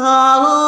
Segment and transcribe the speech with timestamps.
[0.00, 0.59] 比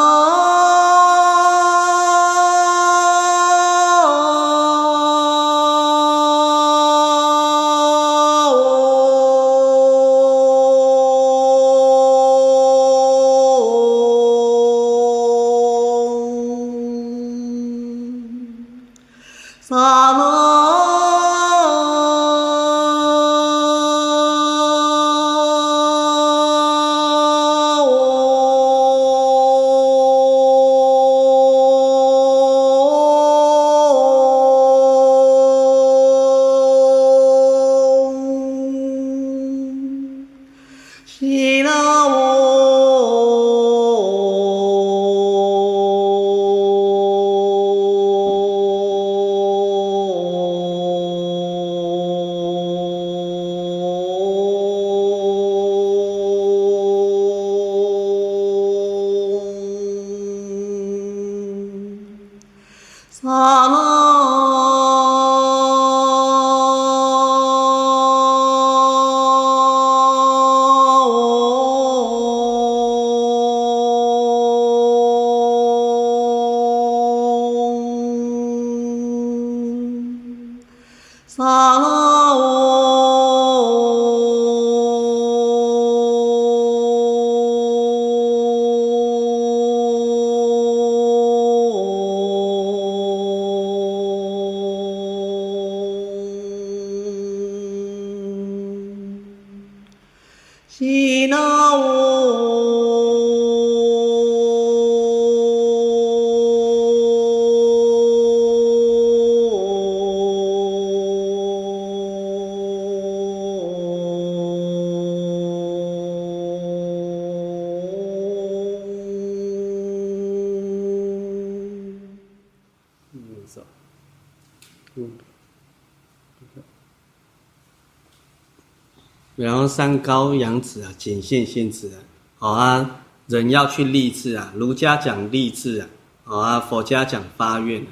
[129.73, 131.97] 山高阳子啊，仅现现子啊，
[132.37, 135.87] 好啊，人要去立志啊，儒家讲立志啊，
[136.23, 137.83] 好啊，佛家讲发愿，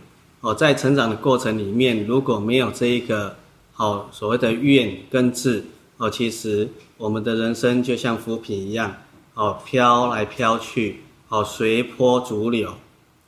[0.41, 3.35] 哦，在成长的过程里面，如果没有这一个
[3.73, 5.65] 好所谓的愿跟志，
[5.97, 8.93] 哦，其实我们的人生就像浮萍一样，
[9.33, 12.71] 哦，飘来飘去，哦，随波逐流。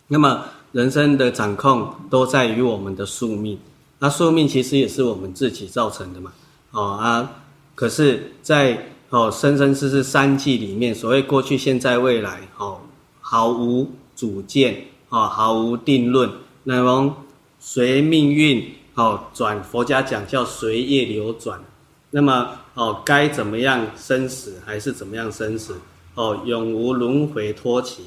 [0.07, 3.57] 那么人生的掌控都在于我们的宿命，
[3.97, 6.31] 那宿命其实也是我们自己造成的嘛，
[6.69, 7.39] 哦啊。
[7.75, 8.77] 可是在，
[9.09, 12.79] 哦生生世世三际里面，所谓过去、现在、未来，哦，
[13.19, 16.29] 毫无主见，哦，毫无定论，
[16.63, 17.15] 那么
[17.59, 18.63] 随命运
[18.95, 21.59] 哦转，佛家讲叫随业流转。
[22.11, 25.75] 那么哦，该怎么样生死，还是怎么样生死？
[26.13, 28.03] 哦，永无轮回托起。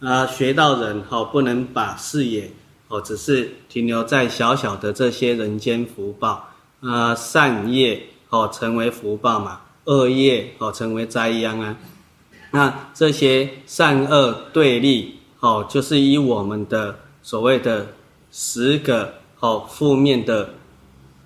[0.00, 2.50] 啊，学道人哦，不能把视野
[2.88, 6.50] 哦，只是停留在小小的这些人间福报
[6.80, 8.02] 啊，善业。
[8.30, 11.76] 哦，成为福报嘛，恶业哦，成为灾殃啊。
[12.50, 17.86] 那这些善恶对立哦，就是以我们的所谓的
[18.30, 20.50] 十个哦负面的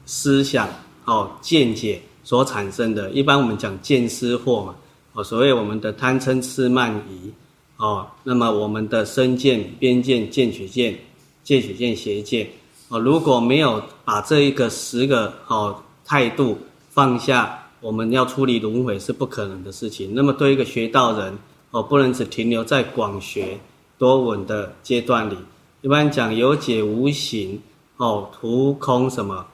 [0.06, 0.68] 思想
[1.04, 3.10] 哦见解所产生的。
[3.10, 4.74] 一般我们讲见思惑嘛，
[5.12, 7.32] 哦，所谓我们的贪嗔痴慢疑
[7.78, 10.96] 哦，那么我们的身见、边见、见取见、
[11.42, 12.48] 见取见邪见
[12.88, 16.56] 哦，如果没有把这一个十个哦态度。
[16.94, 20.12] 放下，我们要出离轮回是不可能的事情。
[20.14, 21.38] 那么，对一个学道人，
[21.70, 23.58] 哦，不能只停留在广学
[23.96, 25.36] 多闻的阶段里，
[25.80, 27.62] 一般讲有解无行，
[27.96, 29.46] 哦，图空什么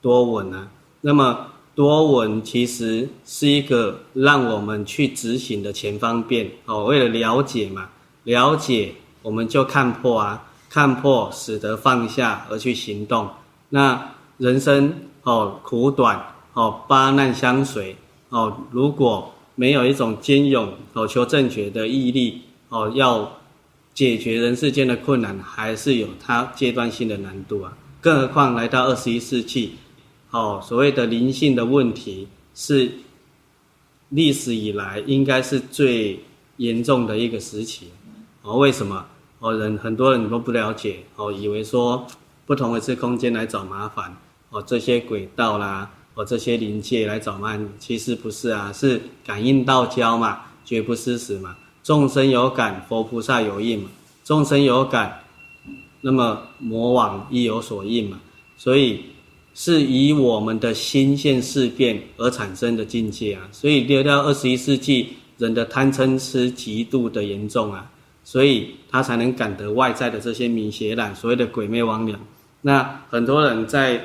[0.00, 0.66] 多闻啊？
[1.02, 1.46] 那么
[1.76, 7.90] 多闻其实是一个让我们去执行的前方便哦，为了了解嘛，
[8.24, 13.28] 了解我们就看破啊，看破使得放下而去行动。
[13.68, 17.96] 那人生哦苦短哦，八难相随
[18.28, 23.38] 哦，如果没有一种坚勇哦求正觉的毅力哦，要
[23.94, 27.76] 解决人世间的困难，还是有它阶段性的难度啊。
[28.00, 29.74] 更何况来到二十一世纪。
[30.30, 32.90] 哦，所谓的灵性的问题是
[34.08, 36.20] 历史以来应该是最
[36.56, 37.90] 严重的一个时期。
[38.40, 39.04] 哦，为什么？
[39.40, 42.06] 哦，人很多人都不了解，哦，以为说
[42.46, 44.16] 不同的次空间来找麻烦，
[44.48, 51.56] 哦，这些轨道啦，哦，这些灵界来找麻烦，其实不是啊，是感应道交嘛，绝不失时嘛。
[51.82, 53.88] 众生有感，佛菩萨有应嘛。
[54.24, 55.20] 众生有感，
[56.00, 58.20] 那么魔王亦有所应嘛。
[58.56, 59.04] 所以。
[59.54, 67.90] 是以我们的心现事变而产生的境界啊，所以六到二十一世纪人的贪嗔痴极度的严重啊，
[68.24, 72.16] 所以他才能感得外在的这些迷邪染，所谓的鬼魅魍魎。
[72.62, 74.02] 那很多人在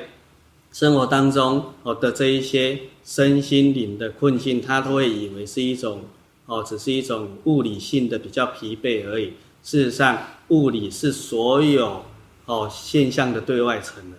[0.78, 6.02] 生活当中哦的这一些身心灵的困境，他都会以为是一种
[6.46, 9.32] 哦，只是一种物理性的比较疲惫而已。
[9.64, 10.16] 事实上，
[10.50, 12.04] 物理是所有
[12.46, 14.18] 哦现象的对外层的。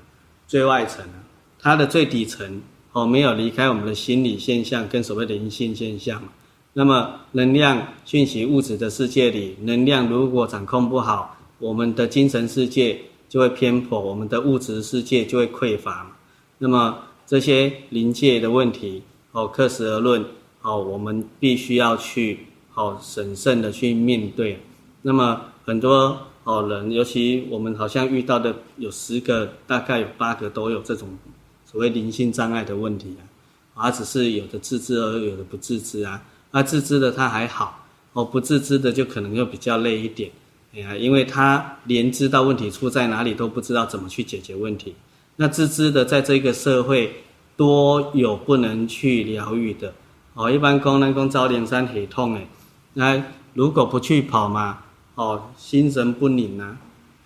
[0.50, 1.06] 最外层，
[1.62, 2.62] 它的最底层
[2.92, 6.22] 哦，没有离开我们的心理现象跟所谓的灵性现象。
[6.74, 13.00] 那么能量讯息物质的世界里，能量如果掌控不好，我们的精神世界
[13.30, 16.18] 就会偏颇，我们的物质世界就会匮乏。
[16.60, 19.02] 那么这些临界的问题
[19.32, 20.24] 哦，克时而论
[20.62, 24.60] 哦，我们必须要去哦审慎的去面对。
[25.02, 26.18] 那么很多。
[26.46, 31.08] 哦，人尤其我们好像遇到的有十个，大概有八个都有这种
[31.64, 33.22] 所谓灵性障碍的问题啊，
[33.76, 36.24] 而只是有的自知而有的不自知啊。
[36.50, 40.32] 那自知的他还好，哦，不自知的就可能又比较累一点，
[40.74, 44.96] 哎呀，因为他连知道问题出在哪里都不知道怎么去解决问题。
[45.42, 47.24] 那自知的在这个社会
[47.56, 49.94] 多有不能去疗愈的，
[50.34, 52.46] 哦，一般功能工招灵山很痛哎，
[52.96, 54.80] 那如果不去跑嘛。
[55.16, 56.78] 哦，心神不宁呐、啊，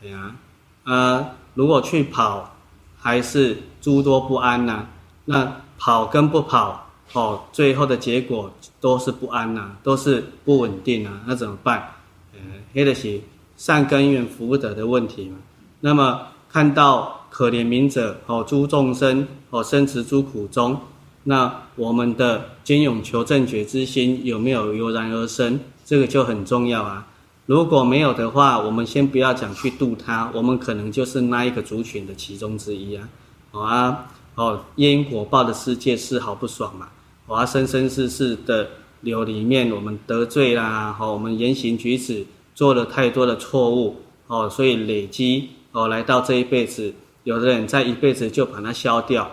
[0.03, 0.35] 哎呀，
[0.83, 2.55] 呃，如果去跑，
[2.97, 4.87] 还是诸多不安呐、
[5.25, 8.51] 那跑跟不跑，哦，最后的结果
[8.81, 11.21] 都是不安呐、都是不稳定啊。
[11.27, 11.93] 那怎么办？
[12.33, 12.39] 呃，
[12.73, 13.21] 黑的是
[13.57, 15.37] 善根缘福德的问题嘛。
[15.81, 20.79] 那么看到可怜悯者，哦，诸众生，哦，生持诸苦中，
[21.23, 25.59] 那我们的坚勇求正觉之心有没有油然而生？
[25.83, 27.07] 这个就很重要啊。
[27.47, 33.09] 如果没有的话，我们先不要讲去度他，我们可能就是那一个族群的其中之一啊。
[33.49, 36.89] 好啊，哦，因果报的世界丝毫不爽嘛。
[37.25, 38.69] 好啊，生生世世的
[39.01, 43.95] 流里面，我们得罪啦，好，我们言行举止做了太多的错误，
[44.27, 49.29] 哦，所以累积哦，来到这一辈子，有的人在一辈子就把它消掉，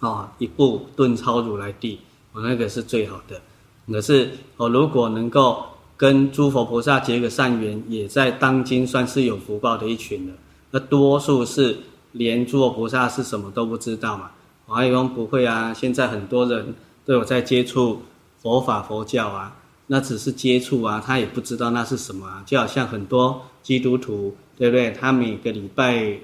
[0.00, 2.00] 哦，一步顿超如来地，
[2.32, 3.40] 我那个是最好的。
[3.86, 5.64] 可是哦，如果能够。
[6.00, 10.32] 跟诸佛菩萨结个善缘，也在当今算是有福报的一群了。
[10.70, 11.76] 那多数是
[12.12, 14.30] 连诸佛菩萨是什么都不知道嘛？
[14.64, 16.74] 我还以为不会啊，现在很多人
[17.04, 18.00] 都有在接触
[18.40, 19.54] 佛法佛教啊，
[19.88, 22.42] 那只是接触啊，他也不知道那是什么啊。
[22.46, 24.90] 就好像很多基督徒，对不对？
[24.92, 26.18] 他每个礼拜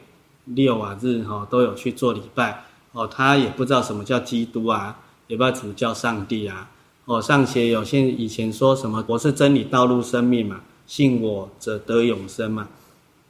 [0.46, 6.70] 六啊日哈都有去做礼拜哦，他也不知道什么叫基督啊，也不知道什么叫上帝啊。
[7.04, 12.68] 哦，上学有些以前说什么我是真理、道路、生命嘛，信我者得永生嘛。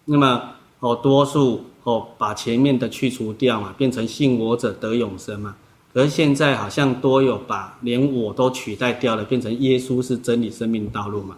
[0.04, 5.56] 那么哦，多数哦把前面的去除掉嘛，变成信我者得永生嘛。
[5.92, 11.37] 可是现在好像多有把连我都取代掉了，变成耶稣是真理、生命、道路嘛。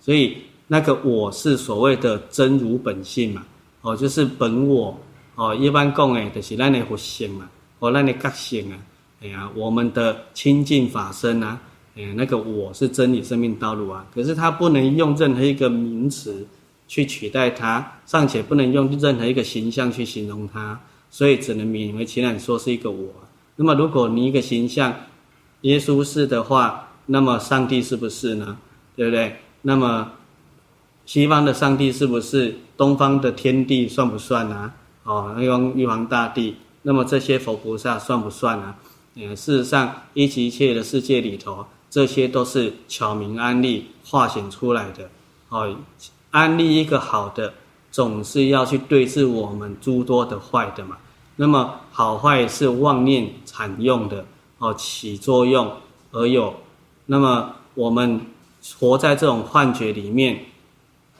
[0.00, 0.38] 所以
[0.68, 3.44] 那个我是所谓的真如本性嘛。
[3.82, 4.98] 哦，就是本我。
[5.36, 8.78] 哦，一般讲诶，就是咱的佛性嘛，哦，咱的觉性啊。
[9.22, 11.58] 哎呀，我们的清净法身啊，
[11.96, 16.46] 哎，那个我是真理生命道路啊，可是他不能用任何一个名词
[16.88, 20.78] 去取代它，尚且不能用任何一个形象去形容它，
[21.10, 23.08] 所以只能勉为其难说是一个我。
[23.56, 24.94] 那么，如果你一个形象，
[25.62, 28.58] 耶稣是的话，那么上帝是不是呢？
[28.96, 29.36] 对不对？
[29.62, 30.12] 那么
[31.10, 32.56] 西方的上帝是不是？
[32.76, 34.72] 东方的天地算不算啊？
[35.02, 38.76] 哦，那个玉皇大帝，那么这些佛菩萨算不算啊？
[39.16, 45.10] 呃，事实上，一切一切的世界里头，这些都是巧明安利化显出来的。
[45.48, 45.74] 哦，
[46.30, 47.54] 安利一个好的
[47.90, 50.96] 总是要去对治我们诸多的坏的嘛。
[51.34, 54.24] 那么好坏是妄念产用的
[54.58, 55.72] 哦，起作用
[56.12, 56.54] 而有。
[57.06, 58.20] 那么我们
[58.78, 60.44] 活在这种幻觉里面，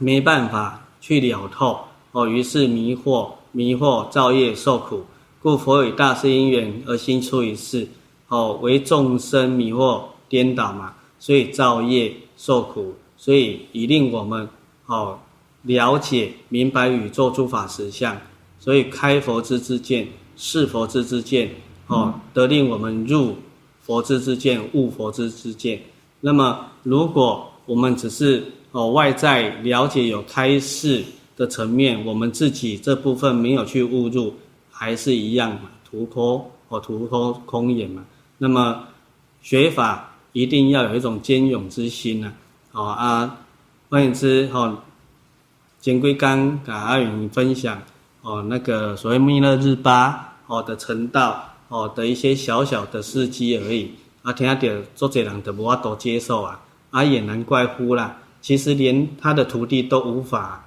[0.00, 1.78] 没办法去了透
[2.12, 5.04] 哦，于是迷惑、迷惑造业受苦。
[5.42, 7.86] 故佛以大誓因缘而心出于世，
[8.28, 14.48] 哦，为众生迷惑颠倒嘛，所以造业受苦，所以以令我们
[14.86, 15.18] 哦
[15.62, 18.16] 了解明白宇宙诸法实相，
[18.58, 21.50] 所以开佛之之见，是佛之之见，
[21.86, 23.36] 哦，得令我们入
[23.82, 25.80] 佛之之见，悟佛之之见。
[26.20, 31.04] 那么，如果我们只是哦外在了解有开示
[31.36, 34.34] 的层面，我们自己这部分没有去误入。
[34.72, 38.02] 还是一样嘛，徒托哦徒托空言嘛。
[38.38, 38.82] 那么
[39.42, 42.32] 学法一定要有一种坚勇之心呐。
[42.72, 43.40] 好啊，
[43.90, 44.78] 换言之，哦，
[45.82, 47.82] 前几天跟阿云分享
[48.22, 53.90] 哦，那个所谓弥勒日巴哦的成道哦的一些小小的事迹而已。
[54.22, 54.58] 啊，听到
[54.94, 58.16] 做这人都无法多接受啊，啊也难怪乎啦。
[58.40, 60.64] 其实连他的徒弟都无法。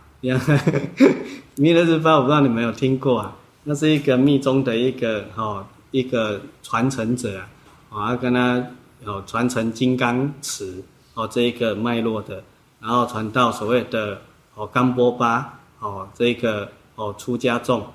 [1.55, 3.35] 弥勒日巴，我不知道你们有听过啊？
[3.65, 7.41] 那是一个密宗的一个哦，一个传承者
[7.89, 8.65] 啊，啊跟他
[9.05, 10.83] 哦传承金刚持
[11.13, 12.43] 哦这一个脉络的，
[12.79, 14.21] 然后传到所谓的
[14.55, 17.85] 哦冈波巴哦这个哦出家众，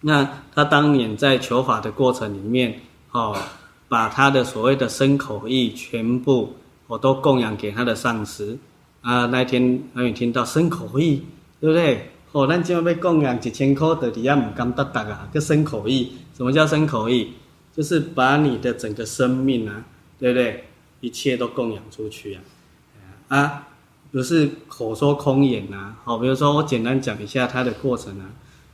[0.00, 2.80] 那他当年在求法的过程里面
[3.12, 3.36] 哦，
[3.88, 6.54] 把他的所谓的身口意全部
[6.86, 8.58] 我都供养给他的上师
[9.02, 11.22] 啊，那天还有听到身口意，
[11.60, 12.10] 对不对？
[12.32, 15.28] 哦，咱今要要供养一千块的，底下唔甘得得啊！
[15.32, 17.32] 个身口意，什么叫身口意？
[17.74, 19.84] 就是把你的整个生命啊，
[20.18, 20.64] 对不对？
[21.00, 22.42] 一切都供养出去啊！
[23.28, 23.68] 啊，
[24.12, 25.96] 不是口说空言呐。
[26.04, 28.30] 好，比如说我简单讲一下它的过程啊。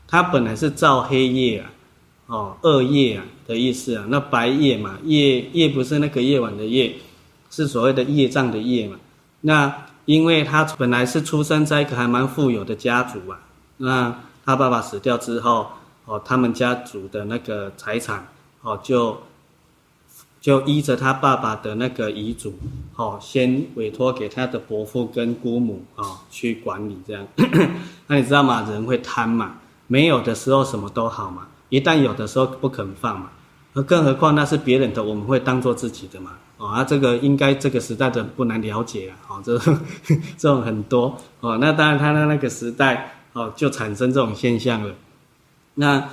[0.08, 1.72] 它本来是造黑夜啊，
[2.26, 4.06] 哦，恶业啊的意思啊。
[4.08, 6.94] 那白夜嘛，夜夜不是那个夜晚的夜，
[7.50, 8.96] 是所谓的业障的业嘛。
[9.40, 13.38] 那因为他本来是出生在一个还蛮富有的家族啊。
[13.76, 15.66] 那他爸爸死掉之后，
[16.06, 18.26] 哦，他们家族的那个财产，
[18.62, 19.18] 哦，就
[20.40, 22.54] 就依着他爸爸的那个遗嘱，
[22.94, 27.26] 哦，先委托给他的伯父跟姑母，哦，去管理这样。
[28.06, 28.66] 那你知道吗？
[28.70, 29.56] 人会贪嘛？
[29.88, 33.30] 没有的时候什么都好嘛，一旦有的时候不肯放嘛。
[33.74, 36.32] 而更何况那是别人的，我们会当做自己的嘛。
[36.58, 39.16] 哦，啊，这个应该这个时代的不难了解啊。
[39.28, 39.58] 哦，这
[40.38, 41.16] 这种很多。
[41.40, 43.12] 哦，那当然他的那个时代。
[43.32, 44.94] 哦，就产生这种现象了。
[45.74, 46.08] 那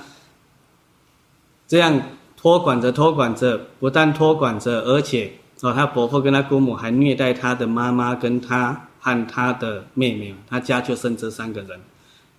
[1.66, 1.98] 这样
[2.36, 11.80] 托管着托管着，不但托管着，而且哦，他伯父跟他姑母还虐待他的妈妈跟他和他的妹妹，他家就剩这三个人，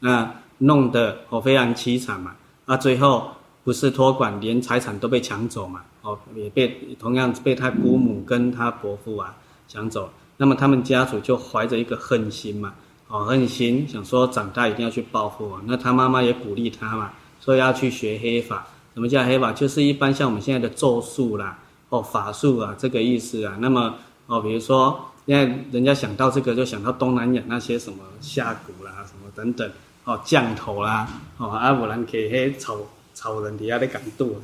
[0.02, 2.36] 那弄得哦非常凄惨嘛。
[2.68, 3.32] 啊，最后
[3.66, 5.82] 不是托管，连财产都被抢走嘛。
[6.04, 6.68] 哦，也被
[7.00, 9.36] 同样被他姑母跟他伯父啊
[9.68, 10.10] 抢走。
[10.38, 12.74] 那么他们家族就怀着一个恨心嘛。
[13.08, 18.68] 哦，恨心想说长大一定要去报复啊，那他妈妈也鼓励他嘛，说要去学黑法。
[18.94, 19.52] 什么叫黑法？
[19.52, 21.58] 就是一般像我们现在的咒术啦，
[21.90, 23.58] 哦，法术啊，这个意思啊。
[23.60, 23.96] 那么
[24.28, 29.70] 哦，比如说现在人家想到这个，就想到东南亚那些什么下蛊啦，什么等等，
[30.04, 32.78] 哦，降头啦，哦，阿不然给黑草
[33.16, 34.42] 超人底下的感动的，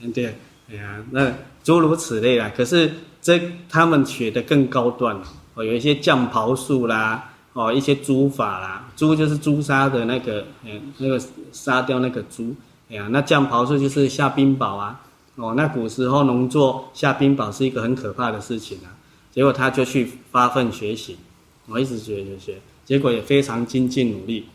[0.00, 0.34] 对不对？
[0.70, 1.32] 哎呀，那
[1.62, 2.50] 诸如此类啦。
[2.56, 2.90] 可是
[3.22, 5.16] 这他们学的更高端
[5.54, 7.30] 哦，有一些降袍术啦。
[7.56, 12.52] 哦，一些诛法啦，诛就是诛杀的那个，嗯，那个杀掉那个猪，
[12.90, 15.00] 哎呀，那降袍术就是下冰雹啊，
[15.36, 18.90] 哦，那古时候农作下冰雹是一个很可怕的事情啊，
[19.30, 21.16] 结果他就去发奋学习，
[21.66, 24.46] 我一直学学学，结果也非常精进努力，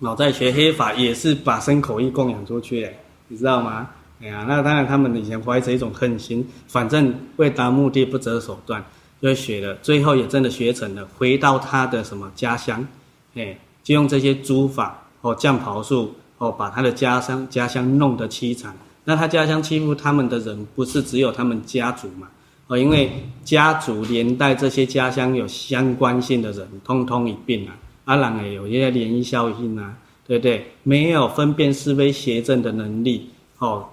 [0.00, 2.94] 老，在学黑法也是把牲口一供养出去，哎，
[3.28, 3.88] 你知道吗？
[4.20, 8.82] 哎呀，那当然他们以前怀着一种恨心，反正为达目的不择手段。
[9.22, 11.06] 就学了，最后也真的学成了。
[11.18, 12.86] 回到他的什么家乡，
[13.34, 18.74] 哎，就用这些诸法哦，降袍术哦，把他的家乡家乡弄得凄惨。
[19.04, 22.28] 那他家乡欺负他们的人，不是只有他们家族嘛？
[22.68, 23.12] 哦，因为
[23.44, 27.76] 家族连带这些家乡有相关性的人，通通一并啊。
[28.10, 29.96] 阿朗也有一些涟漪效应啊，
[30.26, 30.66] 对不对？
[30.82, 33.86] 没有分辨是非邪正的能力哦，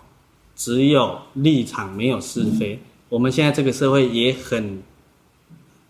[0.55, 2.79] 只有立场，没有是非。
[3.09, 4.81] 我们现在这个社会也很。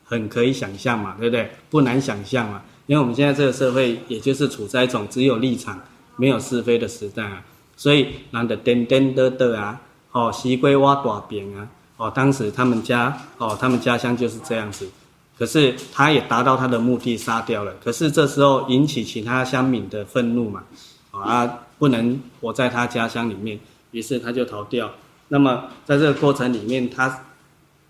[0.09, 1.51] 很可以想象嘛，对不对？
[1.69, 5.77] 不难想象嘛，因为我们现在这个社会，也就是处在一种只有立场，
[6.15, 7.43] 没有是非的时代啊。
[7.75, 9.81] 所以，难得颠颠的的啊，
[10.13, 14.89] 哦，西归挖大饼啊，哦，当时他们家，哦，他们家乡就是这样子，
[15.37, 17.73] 可是他也达到他的目的，杀掉了。
[17.83, 20.63] 可是这时候引起其他乡民的愤怒嘛，
[21.11, 23.59] 啊，不能活在他家乡里面，
[23.91, 24.91] 于是他就逃掉。
[25.27, 27.23] 那么在这个过程里面，他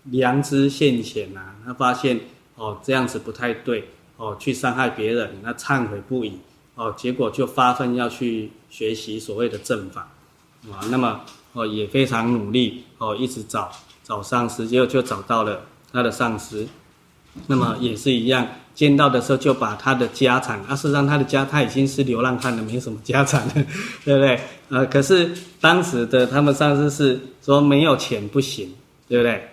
[0.04, 2.20] 良知现前啊，他发现
[2.56, 6.38] 哦这样子不太对哦，去伤害别人，那忏悔不已
[6.74, 10.08] 哦，结果就发奋要去学习所谓的正法
[10.70, 11.22] 啊，那么
[11.54, 13.72] 哦也非常努力哦，一直找
[14.04, 16.68] 找上师，结果就找到了他的上司。
[17.46, 23.52] 那么也是一样，见到的时候就把他的家产，啊，事实上他的家他已经是流浪汉了，没什么家产了，
[24.04, 24.40] 对不对？
[24.68, 28.74] 呃，可是当时的他们上司是说没有钱不行，
[29.08, 29.48] 对不对？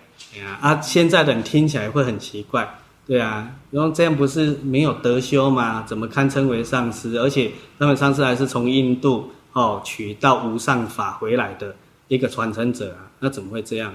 [0.60, 5.84] 啊，现在的人听起来会很奇怪，对啊，然后这样不是没有德修吗？
[5.86, 7.16] 怎么堪称为上师？
[7.18, 11.74] 而且他们上司还是从印度哦取到无上法回来的
[12.08, 13.94] 一个传承者啊，那怎么会这样？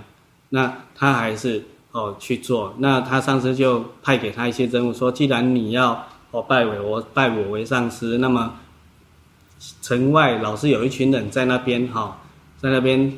[0.49, 1.63] 那他还是。
[1.91, 8.57] 哦，去做，那他上司就派给他一些任务，说既然你要哦拜为我拜我为上师，那么
[9.81, 12.15] 城外老是有一群人在那边哈、哦，
[12.57, 13.11] 在那边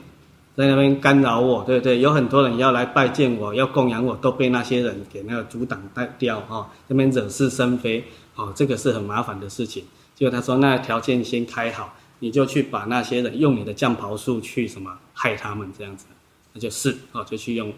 [0.56, 2.00] 在那边干扰我，对不对？
[2.00, 5.80] 有很多人要来拜见我，要供养我，都被那些人给那个阻挡
[6.18, 8.04] 掉哈，这边惹是生非，
[8.36, 9.84] 哦，这个是很麻烦的事情。
[10.16, 16.08] 结果他说，那条件先开好，你就去把那些人用你的降袍术去什么害他们这样子，
[16.54, 17.72] 那就是哦，就去用。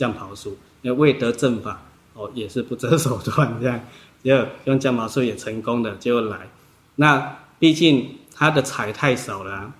[0.00, 1.82] 降袍术，因为未得正法，
[2.14, 3.78] 哦，也是不择手段这样，
[4.24, 6.48] 结果用降袍术也成功的就来。
[6.96, 9.74] 那毕竟他的财太少了，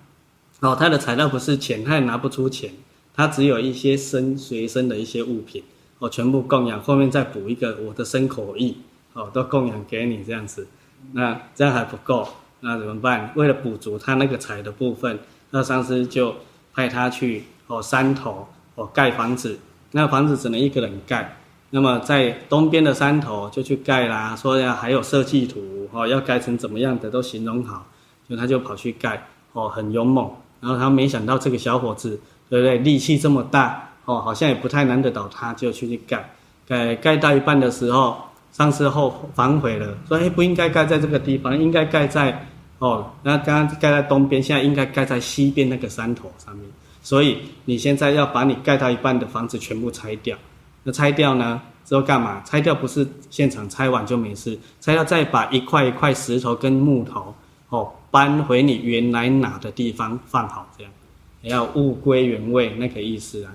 [0.59, 2.71] 哦，他的财倒不是钱，他也拿不出钱，
[3.15, 5.63] 他只有一些身随身的一些物品，
[5.97, 8.77] 哦，全部供养，后面再补一个我的身口意，
[9.13, 10.67] 哦，都供养给你这样子。
[11.13, 12.27] 那这样还不够，
[12.59, 13.31] 那怎么办？
[13.35, 15.17] 为了补足他那个财的部分，
[15.49, 16.35] 那上司就
[16.75, 19.57] 派他去哦山头哦盖房子。
[19.91, 21.37] 那房子只能一个人盖，
[21.69, 27.85] 那么在东边的山头就去盖啦，说呀还有设计图哦，要盖成怎么样的都形容好，
[28.29, 29.21] 就他就跑去盖
[29.53, 30.29] 哦，很勇猛。
[30.61, 32.77] 然后他没想到这个小伙子，对不对？
[32.77, 36.29] 力气这么大哦，好像也不太难得倒他，就去去盖，
[36.67, 38.15] 盖盖到一半的时候，
[38.51, 46.65] 上师后反悔了，说哎，不应该盖在这个地方，应该盖在哦，那刚刚盖在东边，现在应该盖在西边那个山头上面。
[47.01, 50.37] 所以你现在要把你盖到一半的房子全部拆掉，
[50.83, 51.61] 那拆掉呢？
[51.83, 52.41] 之后干嘛？
[52.45, 57.35] 拆掉不是现场拆完就没事，拆掉再把一块一块石头跟木头
[57.69, 60.93] 哦搬回你原来拿的地方放好，这样
[61.41, 63.51] 也要物归原位那个意思啊。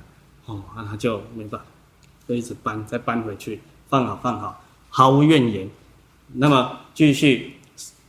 [0.46, 1.66] 哦，那他就没办法，
[2.28, 5.68] 就一直搬，再搬回去，放好放好，毫无怨言。
[6.34, 7.54] 那么继续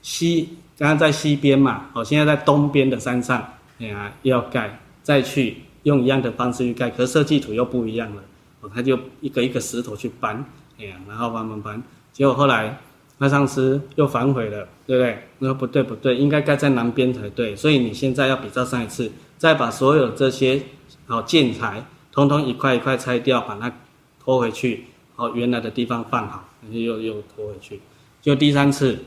[0.02, 4.80] 西，刚刚在西边嘛，哦，现在在东边的山上，哎呀，要盖。
[5.08, 8.22] 再去用一样的方式去盖，可设计图又不一样了，
[8.60, 10.44] 哦，他就一个一个石头去搬，
[10.78, 12.78] 哎呀，然后搬搬搬，结果后来
[13.18, 15.24] 那上司又反悔了，对不对？
[15.40, 20.64] 那不对不对，应该盖在南边才对，所以你现在要比照上一次，再把所有这些
[21.06, 23.74] 好建材，通通一块一块拆掉，把它
[24.22, 27.80] 拖回去，好，原来的地方放好，又又拖回去，
[28.22, 29.00] 就第三次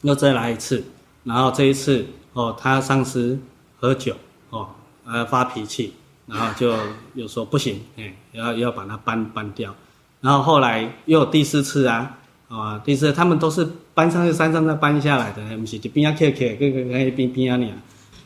[0.00, 0.82] 又再来一次，
[1.24, 3.38] 然后这一次哦，他上司
[3.78, 4.16] 喝酒
[4.48, 4.70] 哦。
[5.08, 5.92] 呃，发脾气，
[6.26, 6.74] 然后就
[7.14, 9.72] 又说不行，哎，要要把它搬搬掉，
[10.20, 13.64] 然后后来又有第四次啊，啊，第四次他们都是
[13.94, 17.76] 搬上去山上再搬下来的，不是就边啊 K K，跟跟跟边边啊你啊，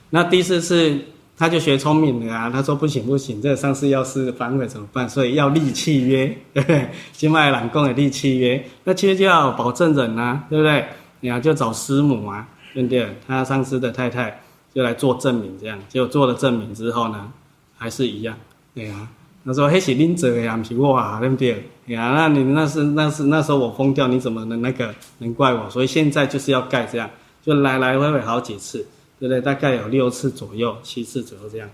[0.09, 0.99] 那第四次
[1.37, 5.07] 他就学聪明了啊，他说不行不行，这个上次要是反悔怎么办？
[5.07, 6.89] 所以要立契约，对不对？
[7.13, 10.87] 金麦朗公的立契约，那契约就要保证人啊，对不对？
[11.21, 13.07] 你啊就找师母啊，对不对？
[13.29, 14.41] 他上司的太太。
[14.75, 17.33] 就来做证明，这样结果做了证明之后呢，
[17.77, 18.37] 还是一样，
[18.75, 19.09] 对啊。
[19.43, 21.67] 他说：“嘿，是恁做的呀，不是我啊，对不对？
[21.87, 25.69] 对啊，那你那是那是那时候我疯掉，你怎么能那个能怪我？
[25.71, 27.09] 所以现在就是要盖这样，
[27.43, 28.87] 就来来回回好几次，
[29.19, 29.41] 对不对？
[29.41, 31.67] 大概有六次左右，七次左右这样。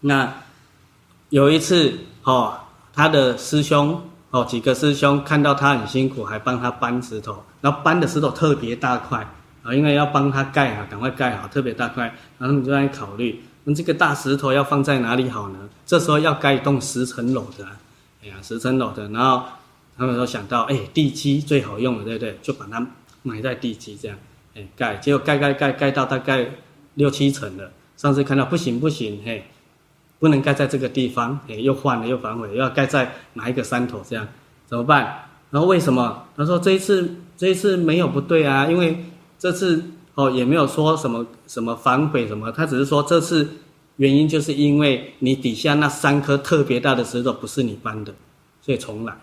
[0.00, 0.34] 那
[1.28, 2.54] 有一次哦，
[2.92, 4.02] 他的师兄
[4.32, 9.24] 哦，几个师兄看到他很辛苦，还帮他搬石头，然后搬的石头特别大块。”
[9.62, 12.04] 啊，因为要帮他盖好，赶快盖好，特别大块，
[12.38, 15.68] 然后他们就在考虑，那这个大石头要放在哪里好呢？
[15.84, 17.66] 这时候要盖一栋十层楼的，
[18.22, 19.44] 哎呀，十层楼的，然后
[19.98, 22.38] 他们都想到，哎，地基最好用了，对不对？
[22.40, 22.86] 就把它
[23.22, 24.16] 埋在地基这样，
[24.54, 26.52] 哎，盖，结果盖盖盖盖到大概
[26.94, 29.44] 六七层了，上次看到不行不行，嘿，
[30.18, 34.26] 不能盖在这个地方，哎，又换了又反悔，要盖在哪一个山头这样，
[34.66, 35.24] 怎么办？
[35.50, 36.24] 然后为什么？
[36.34, 39.04] 他说这一次这一次没有不对啊，因为。
[39.40, 39.82] 这次
[40.14, 43.56] 哦也没有说什么什么反悔什么，他只是说这次
[43.96, 48.14] 原因就是因为你底下那三颗特别大的石头不是你搬的，
[48.60, 49.16] 所以重来。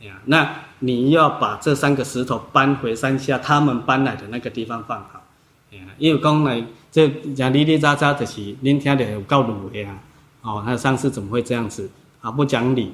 [0.00, 5.24] 呀，那你要把这三个石头搬回山下他们搬来的那个地方放好。
[5.72, 9.98] 哎呀，因为讲来这讲哩哩喳喳的是，您听的有够鲁的啊！
[10.42, 11.88] 哦，他上次怎么会这样子
[12.20, 12.30] 啊？
[12.30, 12.92] 不讲理，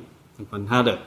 [0.50, 0.98] 管他的，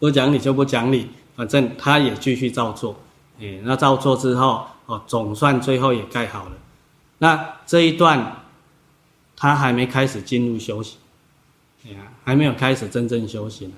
[0.00, 2.98] 不讲理就不讲理，反正他也继续照做。
[3.40, 6.52] 哎，那照做之后，哦，总算最后也盖好了。
[7.18, 8.44] 那这一段，
[9.36, 10.98] 他还没开始进入修行，
[11.86, 13.76] 哎呀，还没有开始真正修行呢。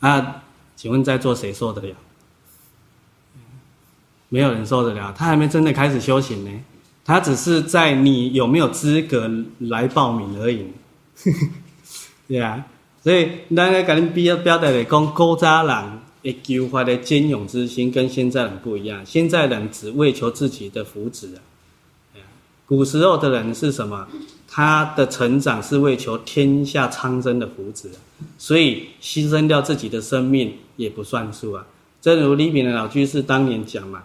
[0.00, 0.42] 啊，
[0.76, 1.94] 请问在座谁受得了？
[4.28, 6.50] 没有人受得了，他还没真的开始修行呢。
[7.04, 10.66] 他只是在你有没有资格来报名而已。
[12.28, 12.64] 对啊，
[13.02, 19.04] 所以咱个跟恁比较表达来讲，古早人的求法的兼勇之心跟现在人不一样。
[19.04, 21.40] 现在人只为求自己的福祉啊。
[22.66, 24.06] 古时候的人是什么？
[24.46, 27.88] 他的成长是为求天下苍生的福祉，
[28.38, 31.66] 所以牺牲掉自己的生命也不算数啊。
[32.00, 34.04] 正如李炳的老居士当年讲嘛，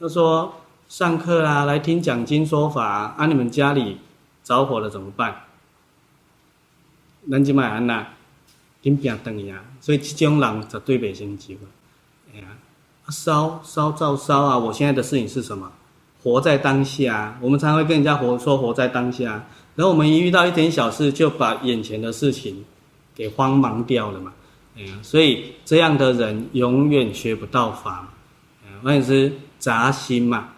[0.00, 0.54] 他说
[0.88, 3.98] 上课啊，来听讲经说法啊，啊你们家里
[4.44, 5.44] 着火了怎么办？
[7.30, 8.06] 咱就买安那，
[8.80, 9.62] 顶饼等呀。
[9.88, 11.54] 所以这种人绝对袂成就。
[12.34, 12.44] 哎呀，
[13.08, 14.58] 烧烧照烧啊！
[14.58, 15.72] 我现在的事情是什么？
[16.22, 19.46] 活在当下，我们常会跟人家活说活在当下，
[19.76, 22.62] 然后我们一遇到一点小事，就把眼前的事情
[23.14, 24.30] 给慌忙掉了嘛。
[24.76, 28.08] 哎呀，所以这样的人永远学不到法嘛。
[28.82, 30.50] 换言之，杂心嘛。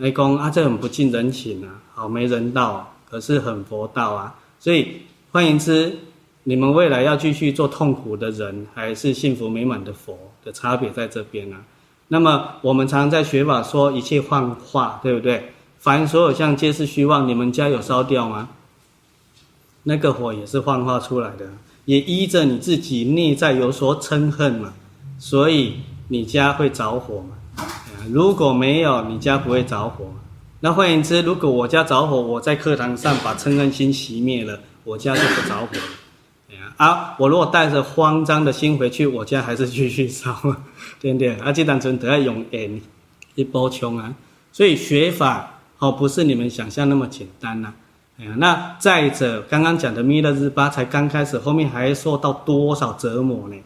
[0.00, 4.32] 哎，公啊，这很不近人情啊，好没人道，可是很佛道啊。
[4.60, 5.02] 所以
[5.32, 5.98] 换言之，
[6.44, 11.62] 你们未来要继续做痛苦的人，还是幸福美满的佛的差别在这边啊。
[12.08, 15.52] 那么我们常在学法说一切幻化，对不对？
[15.78, 17.28] 凡所有相皆是虚妄。
[17.28, 18.48] 你们家有烧掉吗？
[19.84, 21.50] 那个火也是幻化出来的，
[21.84, 24.72] 也依着你自己内在有所嗔恨嘛，
[25.18, 25.74] 所以
[26.08, 27.36] 你家会着火嘛。
[28.10, 30.06] 如果没有，你家不会着火。
[30.60, 35.68] 那换言之，如果我家着火，我在课堂上把嗔恨心熄灭了，我家就不着火。
[36.80, 40.34] 啊，我如果带着慌张的心回去，我家还是继续烧，
[40.98, 41.34] 对不对？
[41.34, 42.80] 啊，这当中都要用缘
[43.34, 44.14] 一波穷啊，
[44.50, 47.74] 所以学法哦，不是你们想象那么简单呐、啊。
[48.18, 53.56] 哎呀，那再者，刚刚讲的弥勒日巴才刚开始，后面还受到多少折磨呢？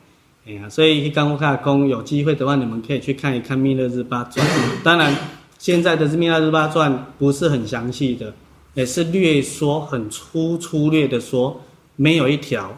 [0.49, 4.45] 哎呀，所以刚我看公有机会的话，你们可以去看一看《弥勒日巴传》。
[4.83, 5.15] 当然，
[5.61, 8.35] 现在的《弥勒日巴传》不是很详细的，
[8.75, 11.61] 也是略说很粗粗略的说，
[11.95, 12.77] 没有一条。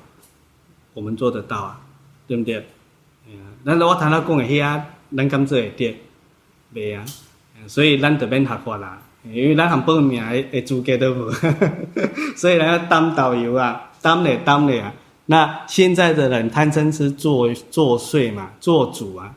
[0.97, 1.79] 我们做得到啊，
[2.27, 2.57] 对不对？
[2.57, 4.81] 哎呀，那我谈到讲的遐，
[5.15, 5.95] 咱敢做会得？
[6.75, 7.05] 袂啊，
[7.67, 11.31] 所以咱得免学法啦，因为咱含报名的的资格都无，
[12.35, 14.91] 所以咱要当导游啊，当嘞当嘞啊。
[15.27, 19.35] 那现在的人贪嗔痴作作祟嘛，做主啊，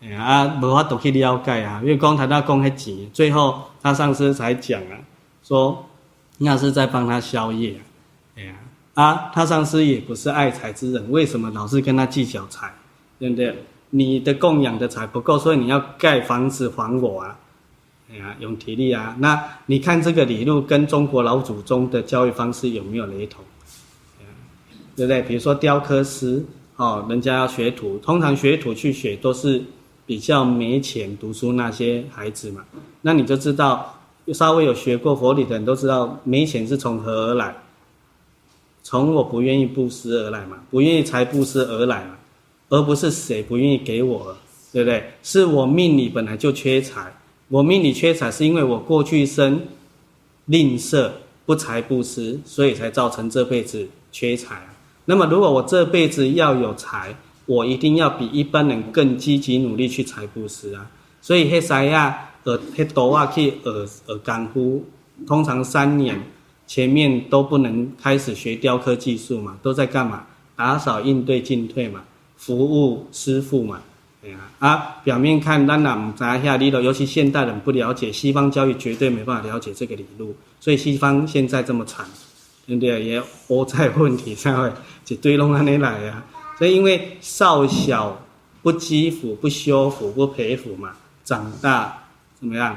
[0.00, 4.96] 哎啊，无法度去了解啊，因为光谈到讲迄钱，最后他上司才讲啊，
[5.44, 5.84] 说
[6.38, 7.74] 那是在帮他消业，
[8.94, 12.72] 啊，他上司也不是爱财之人，为什么老是跟他计较财？
[13.18, 13.56] 对不对？
[13.90, 17.38] 你的供养的财不够，所以你要盖房子还我啊！
[18.10, 19.16] 哎呀，用体力啊！
[19.18, 23.42] 那你看这个理路跟中国老祖宗的教育方式有没有雷同？
[24.94, 25.22] 对不对？
[25.22, 26.44] 比如说雕刻师
[26.76, 29.62] 哦，人家要学徒，通常学徒去学都是
[30.04, 32.62] 比较没钱读书那些孩子嘛。
[33.00, 33.98] 那你就知道，
[34.34, 37.54] 稍微有学过佛理的人都知道，没钱是从何而来？
[38.82, 42.16] 从我不愿意布施而来嘛，不愿意财布施而来嘛，
[42.68, 44.36] 而不是谁不愿意给我，
[44.72, 45.04] 对不对？
[45.22, 47.14] 是我命里本来就缺财，
[47.48, 49.60] 我命里缺财是因为我过去生
[50.46, 51.10] 吝啬
[51.46, 54.66] 不财布施，所以才造成这辈子缺财。
[55.04, 57.16] 那么如果我这辈子要有财，
[57.46, 60.90] 我一定要比一般人更积极努力去财布施啊。
[61.20, 64.84] 所以黑塞亚呃黑多啊去呃呃干呼，
[65.26, 66.20] 通常三年。
[66.72, 70.24] 前面都不能开始学雕刻技术嘛，都在干嘛？
[70.56, 72.02] 打扫、应对、进退嘛，
[72.38, 73.82] 服务师傅嘛，
[74.22, 82.06] 对呀啊，表面看当然唔知下理路，尤其现代人不了解西方教育，绝对没办法了解这个理路，所以西方现在这么惨，
[82.66, 83.04] 对不对？
[83.04, 84.72] 也活在问题上面，
[85.08, 86.24] 一堆拢安尼来呀。
[86.56, 88.18] 所以因为少小
[88.62, 92.04] 不积福、不修福、不培福嘛，长大
[92.40, 92.74] 怎么样？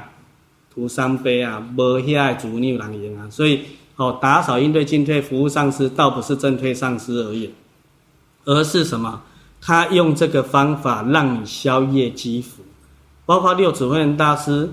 [0.74, 3.60] 徒伤悲啊，无遐的主有人用啊，所以。
[3.96, 7.50] 哦，打扫、应对、进退、服务上司，倒不是正退上司而已，
[8.44, 9.22] 而是什么？
[9.60, 12.62] 他用这个方法让你消业积福。
[13.24, 14.70] 包括六指慧人大师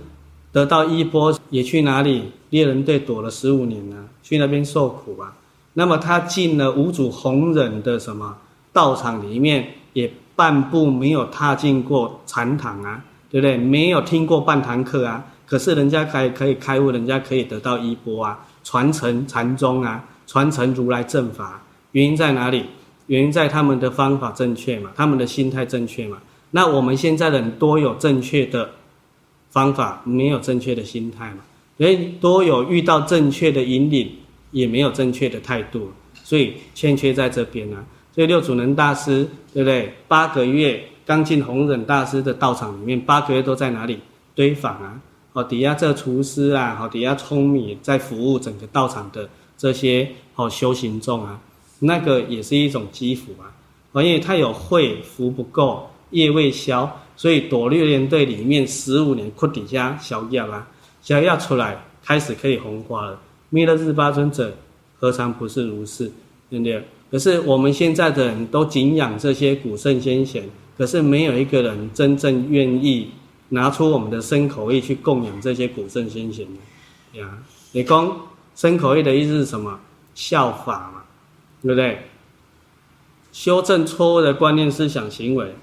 [0.51, 2.31] 得到衣钵，也去哪里？
[2.51, 5.33] 猎人队躲了十五年呢，去那边受苦啊。
[5.73, 8.37] 那么他进了五祖弘忍的什么
[8.71, 13.57] 道场里面，也半步没有踏进过禅堂啊，对不对？
[13.57, 22.65] 没有听过半堂课啊，可是人家可以可以开悟，人家可以得到衣钵啊，传承禅宗啊，传承如来正法，原因在哪里？
[23.07, 26.17] 原因在他们的方法正确嘛，他们的心态正确嘛。
[26.51, 28.69] 那我们现在人多有正确的
[29.49, 31.39] 方法，没有正确的心态嘛？
[31.77, 34.09] 所以多有遇到正确的引领，
[34.51, 37.83] 也没有正确的态度，所以欠缺在这边啊。
[38.13, 39.93] 所以六祖能大师，对不对？
[40.07, 43.99] 八个月刚进弘忍大师的道场里面，八个月都在哪里
[44.33, 45.01] 堆房啊？
[45.33, 51.39] 哦，底下这厨师啊，好，底下舂米在服务整个道场的这些好修行众啊，
[51.79, 53.51] 那个也是一种积福啊。
[54.01, 55.89] 因为他有慧，福不够。
[56.11, 60.67] 业未消，所以躲六连队里面十五年窟底下消业啊，
[61.01, 63.19] 消业出来开始可以红花了。
[63.49, 64.55] 弥勒日巴尊者
[64.99, 66.11] 何尝不是如是，
[66.51, 66.83] 对不对？
[67.09, 73.07] 可是我们现在的人都敬仰这些古圣先贤，可是没有一个人真正愿意
[73.53, 76.45] 拿出我们的身口意去供养这些古圣先贤
[77.13, 77.29] 呀。
[77.71, 78.15] 你供
[78.55, 79.79] 身口意的意思是什么？
[80.15, 81.01] 效法嘛，
[81.61, 81.99] 对不对？
[83.31, 85.55] 修正错误的观念、思想、行为。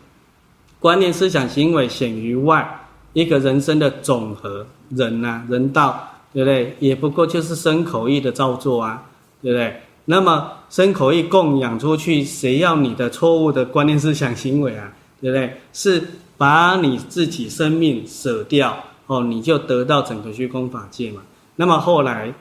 [0.81, 2.81] 观念、思想、行为显于外，
[3.13, 6.77] 一个人生的总和，人呐、人道，对不对？
[6.81, 9.05] 也不过就是身口意的造作啊，
[9.43, 9.83] 对不对？
[10.07, 14.93] 那么身口意供养出去，谁要你的错误的观念、思想、行为啊？
[15.21, 15.55] 对不对？
[15.73, 16.03] 是
[16.41, 21.21] 把你自己生命舍掉哦，你就得到整个虚空法界嘛。
[21.57, 22.33] 那么后来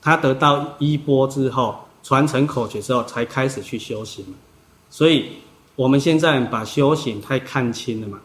[0.00, 4.24] 他得到衣钵之后，传承口诀之后，才开始去修行，
[4.88, 5.26] 所以。
[5.74, 8.20] 我们现在把修行太看轻了嘛，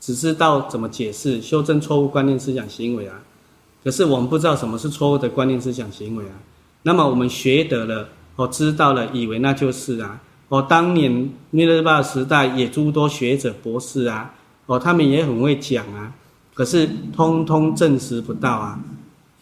[0.00, 3.20] 只知道怎么解释修正错误观念、思想、行为啊，
[3.82, 6.30] 可是我们不知道什么是错误的观念、思想、行为啊。
[6.84, 10.20] 那么我们学得了，哦，知道了，以为那就是啊。
[10.50, 14.32] 哦，当年弥勒巴时代也诸多学者、博士啊，
[14.68, 16.12] 哦，他们也很会讲啊，
[16.52, 18.78] 可是通通证实不到啊。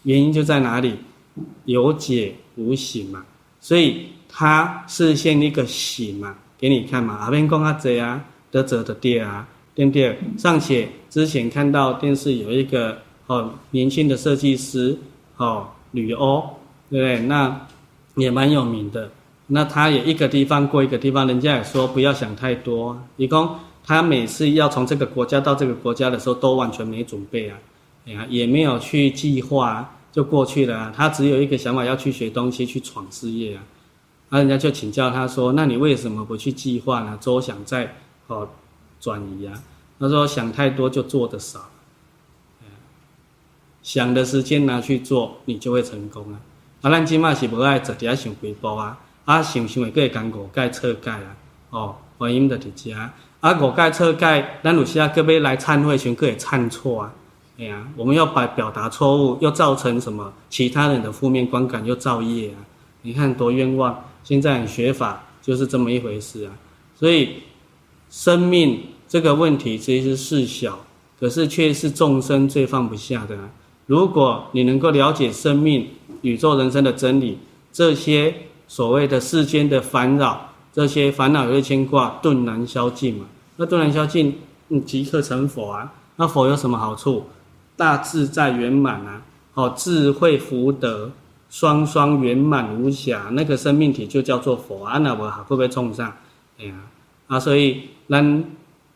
[0.03, 0.95] 原因就在哪里？
[1.65, 3.25] 有解无醒嘛。
[3.59, 6.35] 所以他是先一个醒嘛。
[6.57, 10.17] 给你看嘛，阿边讲阿贼啊，得者的爹啊，对不对？
[10.37, 14.97] 尚且之前看到电视有一个哦年轻的设计师
[15.35, 16.41] 哦吕欧，
[16.89, 17.19] 对不对？
[17.27, 17.67] 那
[18.15, 19.11] 也蛮有名的。
[19.47, 22.99] 那他也一个地方过一个地方，人家也说不要想太多。
[23.17, 27.57] 你讲他每次要从这个国家到这个国家的时候，都完全没准备啊，
[28.05, 30.91] 哎呀，也没有去计划就过去了。
[30.93, 33.63] 他只有一个想法，要去学东西，去闯事业啊。
[34.27, 37.17] 那人家就请教他说：“那你为什么不去计划呢？
[37.21, 37.95] 周想再
[38.27, 38.49] 哦
[38.99, 39.63] 转移啊？”
[39.97, 41.69] 他说：“想太多就做得少，
[43.81, 46.41] 想的时间拿去做，你就会成功啊。”
[46.83, 51.37] 啊，咱今嘛是不爱直接想回报啊，啊想想会个讲五盖测盖啊，
[51.69, 52.93] 哦，原因的伫遮，
[53.39, 57.13] 啊五盖测盖，咱有时啊个要来忏悔，想个会忏错啊，
[57.59, 62.57] 哎呀，我们要把表达错误，又造成什么其他人的负面观感，又造业啊，
[63.03, 64.03] 你看多冤枉。
[64.23, 66.51] 现在学法就是这么一回事啊，
[66.99, 67.35] 所以
[68.09, 70.79] 生命这个问题其实是小，
[71.19, 73.37] 可是却是众生最放不下的。
[73.85, 75.87] 如果你能够了解生命、
[76.21, 77.37] 宇宙人生的真理，
[77.71, 78.33] 这些
[78.67, 80.46] 所谓的世间的烦扰，
[80.77, 83.25] 这些烦恼与牵挂顿然消尽嘛。
[83.55, 85.91] 那顿然消尽，你即刻成佛啊。
[86.17, 87.25] 那佛有什么好处？
[87.75, 89.23] 大自在圆满啊，
[89.55, 91.09] 哦智慧福德。
[91.49, 94.97] 双双圆满无瑕，那个生命体就叫做佛啊！
[94.97, 96.13] 那我还会不会冲上？
[96.59, 96.75] 哎呀，
[97.27, 98.43] 啊，所以咱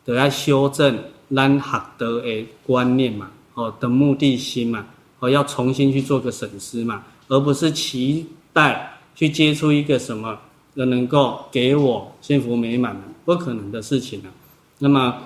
[0.03, 0.99] 得要修正
[1.33, 4.85] 咱学得的观念嘛，哦的目的心嘛，
[5.19, 10.37] 哦要重新去做个审思嘛，而不是期待去接触一个什么
[10.73, 12.95] 人能够给我幸福美满，
[13.25, 14.31] 不可能的事情啊。
[14.79, 15.17] 那么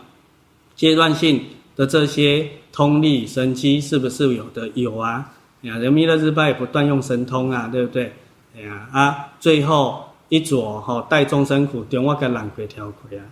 [0.76, 1.42] 阶段性
[1.76, 4.68] 的这些通力神机是不是有的？
[4.76, 5.32] 有啊。
[5.62, 8.14] 呀，人弥勒日巴也不断用神通啊，对不对？
[8.56, 13.26] 哎呀啊，最后一撮吼带众生苦，中我个难过条亏啊。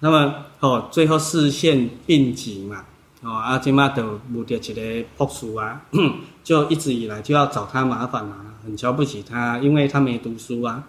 [0.00, 2.84] 那么吼，最后示现病疾嘛，
[3.22, 5.80] 哦啊，今嘛都遇到一个博士啊，
[6.44, 10.84] 就一直以来就要找他麻烦嘛，很瞧不起他，因为他没读书啊。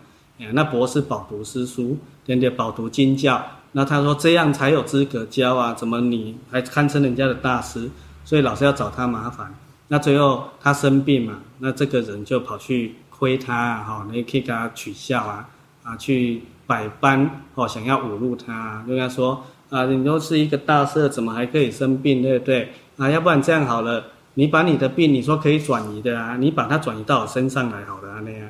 [0.53, 2.49] 那博士饱读诗书，对不对？
[2.49, 7.89] 饱读经教，那他说这样才有资格教啊，怎么你还堪称人家的大师？
[8.23, 9.53] 所以老是要找他麻烦。
[9.87, 15.49] 那最后他生病嘛，那这个人就跑去亏他啊哈，你可以给他取笑啊，
[15.83, 22.71] 啊，去百般哦想要侮辱他，就跟他说啊，你都是一个大师，怎么还可以生病，对不对？
[22.97, 24.03] 啊，要不然这样好了，
[24.35, 28.49] 你把你的病，你说可以转移的啊，你把它转移到我身上来好了那样，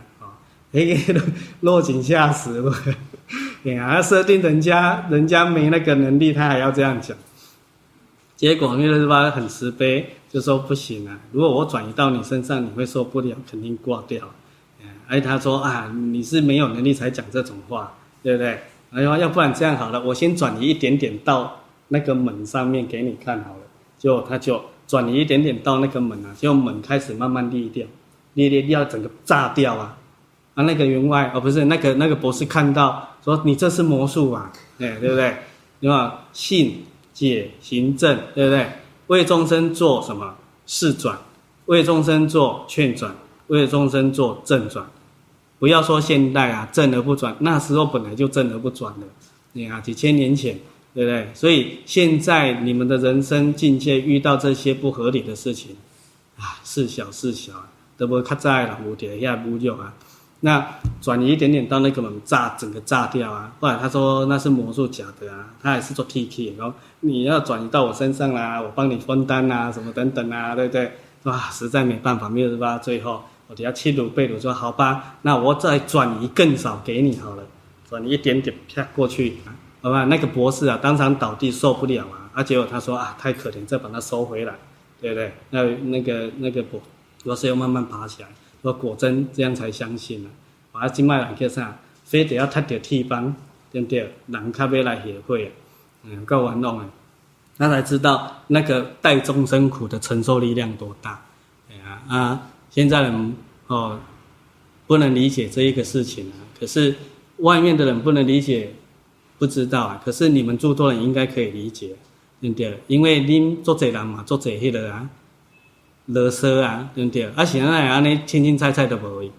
[0.73, 0.97] 哎，
[1.59, 2.73] 落井下石了，
[3.63, 7.15] 对啊，设定人家人家没那个能力，他还要这样讲。
[8.35, 14.27] 结果那个是吧，很慈悲，就说不行啊，如果我转移到你身上，你会受不了，肯定挂掉。
[15.07, 17.93] 哎，他说啊，你是没有能力才讲这种话，
[18.23, 18.59] 对不对？
[18.91, 21.59] 哎呀，要不然这样好了，我先转移一点点到
[21.89, 23.59] 那个门上面给你看好了。
[23.99, 27.85] 就他就转移一点点到那个门啊，就门开始慢慢裂掉，
[28.33, 29.97] 裂裂掉，整个炸掉啊！
[30.55, 35.35] 啊，那个员外哦，不是那个那个博士看到说，你这是魔术啊，哎，对不对？
[35.79, 36.25] 对吧？
[36.33, 36.85] 信。
[37.13, 38.65] 解行正，对不对？
[39.07, 40.33] 为众生做什么？
[40.65, 41.19] 示转，
[41.65, 43.13] 为众生做劝转，
[43.47, 44.83] 为众生做正转。
[45.59, 49.03] 不要说现代啊，正而不转，那时候本来就正而不转了。
[49.51, 50.57] 你看几千年前，
[50.95, 51.29] 对不对？
[51.35, 55.75] 所以现在你们的人生境界遇到这些不合理的事情，
[56.39, 57.51] 啊，事小事小，
[57.97, 59.93] 都不会卡在了，无点下不就啊？
[60.43, 63.53] 那转移一点点到那个门炸，整个炸掉啊！
[63.59, 70.91] 后来他说那是魔术假的啊，他还是做 T K，然后你要转移到我身上啦，我帮你分担啊，什么等等啊，对不对？
[71.23, 77.43] 哇，实在没办法，没有办法，最后我底下七鲁贝鲁说好吧，那我再转移更少给你好了，
[77.87, 79.37] 转移一点点啪过去，
[79.83, 80.05] 好吧？
[80.05, 84.55] 那个博士啊，当场倒地受不了啊，啊，结果他说啊，太可怜，再把它收回来，
[84.99, 85.33] 对不对？
[85.51, 86.81] 那那个那个博
[87.23, 88.29] 博士又慢慢爬起来。
[88.61, 90.81] 说果真这样才相信啊！
[90.81, 91.77] 啊，今麦人叫啥？
[92.03, 93.35] 非得要踢到铁板，
[93.71, 94.13] 对不对？
[94.27, 95.51] 人较要来协会啊，
[96.03, 96.89] 嗯，够玩弄啊！
[97.57, 101.25] 他才知道那个带众生苦的承受力量多大。
[101.69, 102.49] 哎呀啊！
[102.69, 103.35] 现在人
[103.67, 103.99] 哦
[104.87, 106.95] 不能理解这一个事情啊，可是
[107.37, 108.73] 外面的人不能理解，
[109.37, 110.01] 不知道啊。
[110.03, 111.95] 可是你们诸多人应该可以理解，
[112.39, 112.79] 对不对？
[112.87, 115.09] 因为恁做侪人嘛，做侪迄个啊。
[116.13, 117.29] 勒索啊，对不对？
[117.35, 119.31] 啊，现在安尼清清菜菜都无会，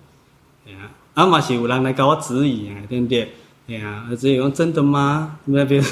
[0.66, 0.79] 哎呀，
[1.14, 3.33] 啊嘛是有人来跟我质疑啊，对不对？
[3.68, 5.39] 哎呀，质疑讲真的吗？
[5.45, 5.83] 那边，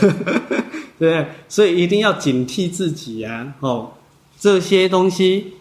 [0.98, 3.52] 对，所以一定要警惕自己啊！
[3.60, 3.92] 哦，
[4.38, 5.54] 这些东西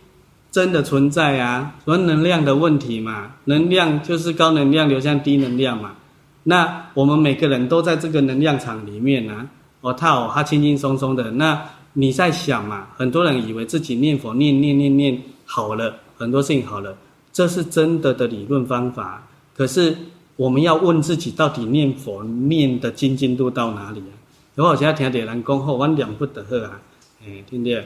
[0.51, 5.95] 真的存在啊，说能量的问题嘛，能量就是高能量流向低能量嘛。
[6.43, 9.47] 那我们每个人都在这个能量场里面啊，
[9.81, 11.61] 哦，他哦，他轻轻松松的那。
[11.93, 12.87] 你在想嘛？
[12.95, 16.95] 很多人以为自己念佛念念念念好了，很多事情好了，
[17.33, 19.27] 这是真的的理论方法。
[19.55, 19.97] 可是
[20.35, 24.13] 我们要问自己，到底念佛念的精进度到哪里啊？
[24.55, 26.79] 然后我现在听到人讲好，我念不得好啊，
[27.25, 27.85] 哎，听见？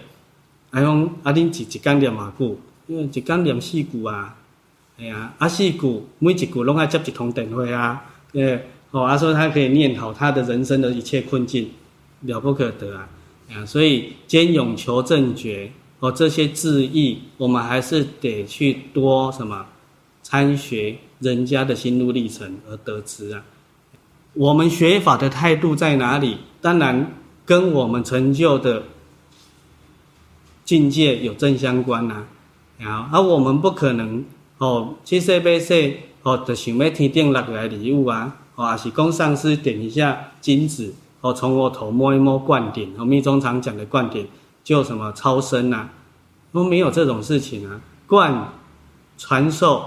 [0.71, 4.35] 哎哟，阿丁一一天念嘛久，因为一天念四句啊，
[4.99, 8.59] 哎呀，啊四句每一句拢爱接一通电话啊，呃，
[8.91, 11.69] 哦，阿说他可以念好他的人生的一切困境，
[12.21, 13.07] 了不可得啊。
[13.51, 19.65] 啊，所以兼勇求正觉哦，这些智义，我们还是得去多什么
[20.21, 23.43] 参学人家的心路历程而得知啊。
[24.33, 26.37] 我们学法的态度在哪里？
[26.61, 27.13] 当然
[27.45, 28.83] 跟我们成就的
[30.65, 32.25] 境界有正相关呐。
[32.81, 34.25] 啊，而我们不可能
[34.57, 40.93] 哦，去说要说哦，就想要天顶落来礼物啊，哦，还是供上师点一下金子。
[41.23, 44.27] 哦，从我头摸一摸灌顶，哦，密宗常讲的灌顶，
[44.61, 45.89] 就什么超生呐、啊，
[46.51, 47.79] 都没有这种事情啊。
[48.05, 48.49] 灌
[49.17, 49.85] 传授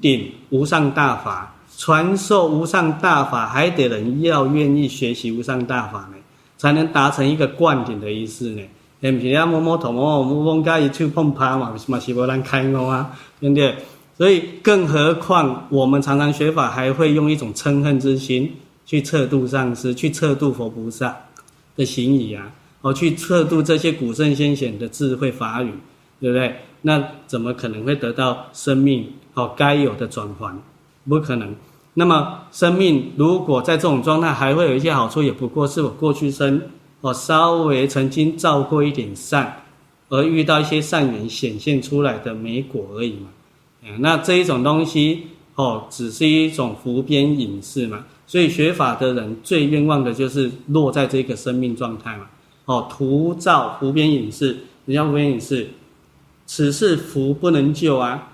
[0.00, 6.16] 顶无上大法，传授无上大法，还得人要愿意学习无上大法呢，
[6.56, 8.62] 才能达成一个灌顶的意思呢。
[9.02, 13.76] 不是要摸摸头摸摸摸，加一去碰趴嘛，嘛是无人开悟啊，对不对？
[14.16, 18.50] 所以，更何况我们常常学法，还会用一种嗔恨之心。
[18.90, 21.16] 去测度上师，去测度佛菩萨
[21.76, 25.72] 的行仪啊，哦，去测度这些古圣先贤的智慧法语，
[26.20, 26.56] 对不对？
[26.82, 30.60] 那怎么可能会得到生命哦该有的转换？
[31.08, 31.54] 不可能。
[31.94, 36.60] 那么生命如果在这种状态，还会有一些好处，也不过是我过去生
[37.00, 39.62] 哦稍微曾经造过一点善，
[40.08, 43.28] 而遇到一些善缘显现出来的美果而已嘛。
[43.84, 48.04] 嗯那这一种东西哦，只是一种浮边隐士嘛。
[48.30, 52.26] 所以学法的人最愿望的就是落在这个生命状态嘛，
[52.66, 54.56] 哦，徒造浮边隐士，
[54.86, 55.66] 人家浮边隐士，
[56.46, 58.28] 此世福不能救啊，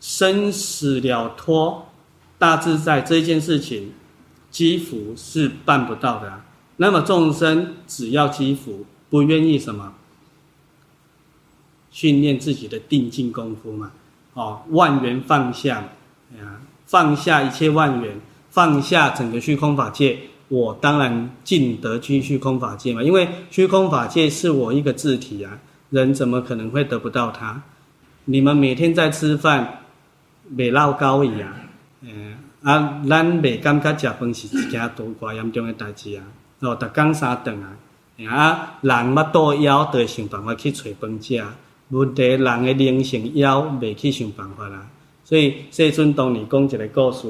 [0.00, 1.86] 生死了脱，
[2.36, 3.90] 大自在这件事情，
[4.50, 6.44] 积福是办不到的啊。
[6.76, 9.94] 那么众生只要积福，不愿意什么，
[11.90, 13.92] 训练自己的定静功夫嘛，
[14.34, 15.88] 哦，万缘放下，
[16.38, 18.20] 啊，放下一切万缘。
[18.50, 20.18] 放下整个虚空法界，
[20.48, 23.02] 我当然尽得去虚空法界嘛。
[23.02, 25.58] 因为虚空法界是我一个自体啊，
[25.90, 27.60] 人怎么可能会得不到它？
[28.24, 29.80] 你们每天在吃饭，
[30.48, 31.48] 没绕高一样，
[32.02, 36.24] 嗯，啊，咱未感觉食饭是一件多寡严重的代志啊！
[36.60, 37.76] 哦，逐工三顿啊，
[38.28, 41.42] 啊，人要多枵，就会想办法去找饭食。
[41.90, 44.86] 问题人的灵性枵，未去想办法啦。
[45.24, 47.26] 所以世尊当年讲一个故事，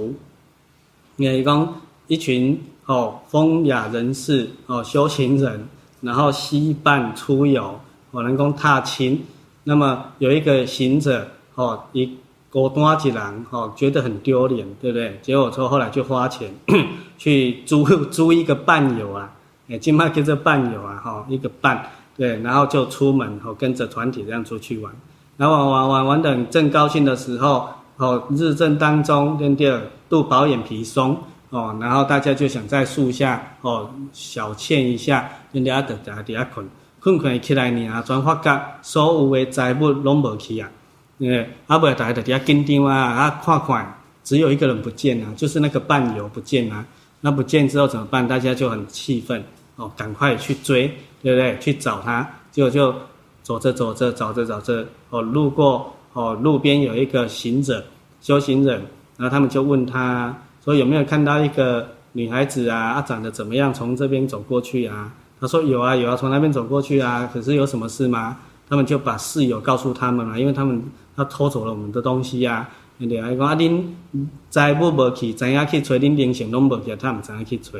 [1.21, 1.75] 你讲
[2.07, 5.67] 一群哦风雅人士哦修行人，
[6.01, 7.81] 然后西伴出游，
[8.13, 9.23] 可能讲踏青。
[9.65, 12.17] 那么有一个行者哦一。
[12.51, 15.19] 孤单一人，哦，觉得很丢脸，对不对？
[15.21, 16.51] 结果说后来就花钱
[17.19, 19.31] 去租 租一个伴游啊，
[19.69, 21.85] 诶，今麦叫做伴游啊，哈，一个伴，
[22.17, 24.91] 对，然后就出门，吼，跟着团体这样出去玩，
[25.37, 29.81] 然后玩玩玩玩等正高兴的时候，哦，日正当中，对不对？
[30.09, 31.19] 肚饱眼皮松，
[31.51, 36.67] 哦，然后大家就想在树下，哦，小憩一下，人家在在底下困，
[37.01, 40.71] 困困起来呢，转发觉所有的财物拢无去啊。
[41.19, 46.87] 呃，阿伯大家在底下紧张啊，啊，看看，只有一个人不见啊，就是那个伴游不见啊。
[47.21, 48.27] 那不见之后怎么办？
[48.27, 49.43] 大家就很气愤，
[49.75, 50.87] 哦，赶快去追，
[51.21, 51.59] 对不对？
[51.59, 52.95] 去找他，结果就
[53.43, 57.85] 走着走着，找着找着，哦，路过，哦，路边有一个行者，
[58.21, 58.83] 修行人，
[59.17, 62.95] 然后他们就问他，说有没有看到一个女孩子啊？
[62.95, 63.73] 啊，长得怎么样？
[63.73, 65.13] 从这边走过去啊？
[65.41, 67.29] 他说有啊有啊，从那边走过去啊。
[67.33, 68.37] 可是有什么事吗？
[68.69, 70.83] 他们就把室友告诉他们了，因为他们。
[71.19, 72.69] 他偷走了我们的东西呀！
[72.97, 73.37] 对不对？
[73.37, 73.83] 讲啊，恁
[74.51, 75.97] 财物无去，怎样去找？
[75.97, 77.73] 恁灵性拢无去，他们怎样去找？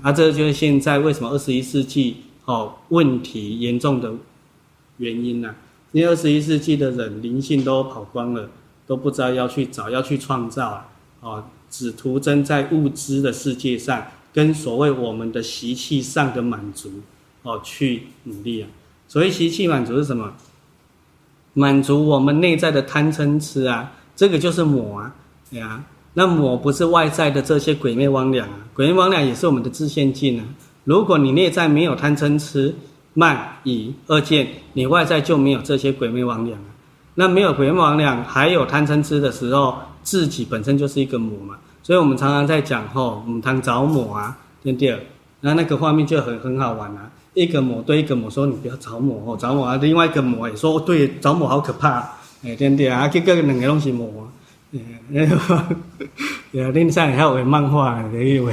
[0.00, 2.16] 啊，这就是现在为什么二十一世纪
[2.46, 4.10] 哦问题严重的
[4.96, 5.54] 原因呐、啊。
[5.96, 8.50] 因为二十一世纪的人灵性都跑光了，
[8.86, 10.86] 都不知道要去找，要去创造啊！
[11.22, 16.90] 哦，只图争在物质的世界上，跟所谓我们的习气上的满足
[17.44, 18.68] 哦去努力啊。
[19.08, 20.34] 所谓习气满足是什么？
[21.54, 25.14] 满足我们内在的贪嗔痴啊，这个就是魔啊，
[25.50, 25.82] 对啊，
[26.12, 30.44] 那魔不是外在的这些鬼魅魍魎啊，鬼魅魍魎也是我们的自现境啊。
[30.84, 32.74] 如果你内在没有贪嗔痴
[33.18, 36.58] 慢疑二见，你外在就没有这些鬼魅魍魎啊。
[37.14, 41.56] 那没有鬼魅魍魎，还有贪嗔痴的时候，自己本身就是一个魔嘛。
[41.82, 45.06] 所以我们常常在讲吼，我们谈着魔啊，对不对？
[45.40, 47.10] 那那个画面就很很好玩啊。
[47.32, 51.98] 一个魔对一个魔说：“你不要着魔哦，着魔啊！”另外一个魔也说：“对，着魔好可怕。”
[52.44, 53.08] 哎，对不对啊？
[53.08, 54.28] 结果两个东西魔，
[54.74, 54.78] 哎，
[55.10, 55.56] 然后，
[56.72, 58.52] 另上还有漫画的意味，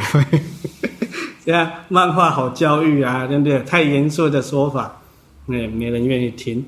[1.45, 3.59] 这样漫画好教育啊，对不对？
[3.63, 5.01] 太严肃的说法，
[5.47, 6.65] 哎，没人愿意听。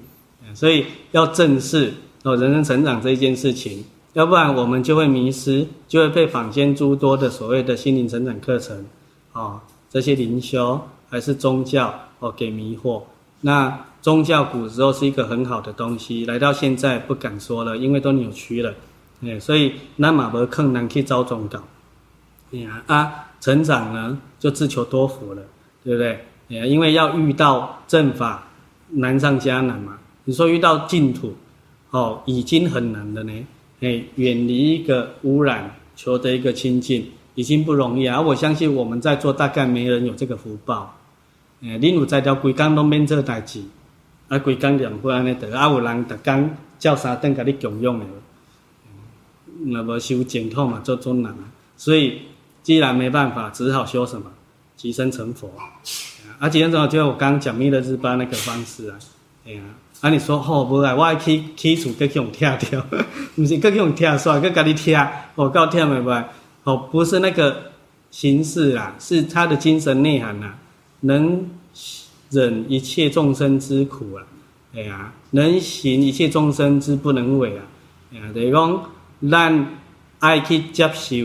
[0.53, 8.85] 所以要正视哦，人生成长这一件事情，要不然我们就会迷失，就会被坊间诸多的所谓的心灵成长课程，
[9.33, 9.59] 哦，
[9.89, 10.81] 这些灵修。
[11.07, 13.03] 还是宗教哦，给迷惑。
[13.41, 18.73] 那宗教古时候是一个很好的东西，来到现在不敢说了，因为都扭曲了。
[19.23, 21.63] 哎，所以那马伯坑难去招宗教。
[22.51, 25.41] 哎呀啊，成长呢就自求多福了，
[25.83, 26.25] 对不对？
[26.49, 28.47] 哎，因为要遇到正法，
[28.89, 29.97] 难上加难嘛。
[30.25, 31.33] 你说遇到净土，
[31.91, 33.47] 哦，已经很难了呢。
[33.81, 37.05] 哎，远离一个污染，求得一个清净，
[37.35, 38.21] 已经不容易啊。
[38.21, 40.95] 我相信我们在座大概没人有这个福报。
[41.61, 43.61] 诶，恁有才调规工拢免做代志，
[44.27, 48.05] 啊，规工念佛安尼得，啊，有人逐工叫三顿甲你供养的，
[49.65, 51.49] 那么修净土嘛，做尊难啊。
[51.77, 52.21] 所以
[52.65, 54.25] 既然没办法，只好修什么，
[54.75, 55.51] 即生成佛。
[56.39, 58.97] 啊，即生成佛就我刚讲弥勒日巴那个方式啊。
[59.45, 59.61] 哎呀，
[60.01, 60.95] 啊，你说好无啊？
[60.95, 62.83] 我爱去去厝，佮去用拆掉，
[63.37, 66.69] 毋是佮去用拆煞，佮甲你拆，哦，够忝的不？
[66.71, 67.71] 哦，不是那个
[68.09, 70.55] 形式啦，是他的精神内涵啊。
[71.01, 71.47] 能
[72.31, 74.23] 忍一切众生之苦啊，
[74.73, 77.63] 哎呀，能行一切众生之不能为啊，
[78.11, 78.83] 哎呀，就是讲
[79.29, 79.67] 咱
[80.17, 81.15] 爱去接受，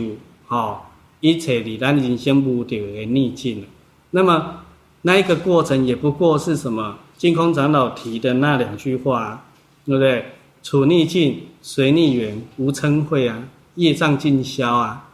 [0.45, 0.81] 吼，
[1.21, 3.63] 一切离咱人生无掉的逆境。
[4.09, 4.63] 那么
[5.03, 6.97] 那一个过程也不过是什么？
[7.17, 9.45] 净空长老提的那两句话，
[9.85, 10.25] 对不对？
[10.61, 15.09] 处逆境随逆缘，无嗔恚啊，业障尽消啊；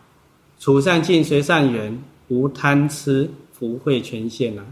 [0.59, 3.29] 处善境随善缘，无贪痴。
[3.59, 4.63] 福慧全现啊，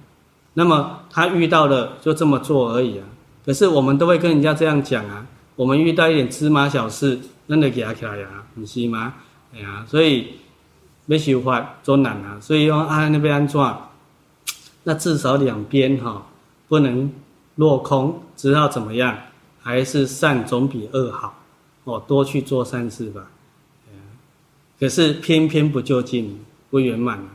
[0.54, 3.06] 那么他遇到了就这么做而已啊。
[3.44, 5.26] 可是我们都会跟人家这样讲啊，
[5.56, 9.16] 我们遇到一点芝麻小事，那得给他起来呀，你信吗？
[9.56, 10.28] 哎呀，所以
[11.06, 12.38] 没修法做难啊。
[12.40, 13.60] 所以用啊，那边安怎？
[14.84, 16.22] 那至少两边哈、哦、
[16.68, 17.12] 不能
[17.56, 19.18] 落空，知道怎么样？
[19.62, 21.42] 还是善总比恶好
[21.86, 23.32] 哦，多去做善事吧。
[24.80, 26.40] 可是偏偏不究竟，
[26.70, 27.30] 不圆满啊。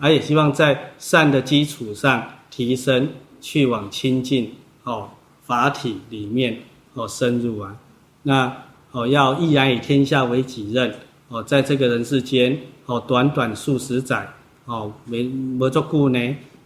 [0.00, 3.08] 而也希望在善的基础上提升，
[3.40, 4.52] 去往清净
[4.84, 5.08] 哦
[5.42, 6.62] 法体里面
[6.94, 7.76] 哦深入啊。
[8.22, 8.56] 那
[8.92, 10.94] 哦要毅然以天下为己任
[11.28, 12.60] 哦，在这个人世间
[12.90, 14.28] 哦，短短数十载
[14.64, 16.18] 哦，没没做故呢，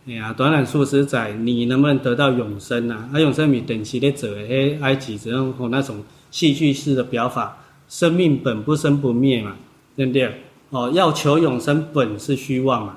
[0.06, 3.10] 哎呀，短短数十载，你能不能得到永生啊？
[3.12, 7.58] 啊，永生米等级的者，哎，埃及只用那种戏剧式的表法，
[7.90, 9.54] 生命本不生不灭嘛，
[9.94, 10.40] 对不对？
[10.70, 12.96] 哦，要求永生本是虚妄嘛，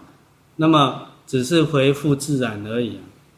[0.55, 2.95] 那么只是恢复自然而已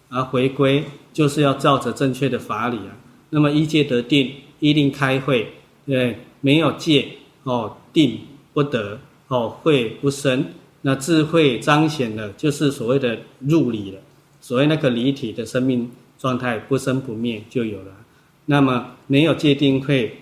[0.10, 2.94] 啊，而回归就是要照着正确的法理啊。
[3.32, 5.52] 那么一戒得定，一定开慧，
[5.88, 7.08] 对，没有戒
[7.42, 8.20] 哦，定
[8.54, 9.00] 不得
[9.30, 10.46] 哦，慧不生，
[10.82, 14.00] 那智慧彰显了，就是所谓的入理了，
[14.42, 17.92] 所谓那个离体的生命状态不生不灭就有了。
[18.46, 20.20] 那么没有界定慧，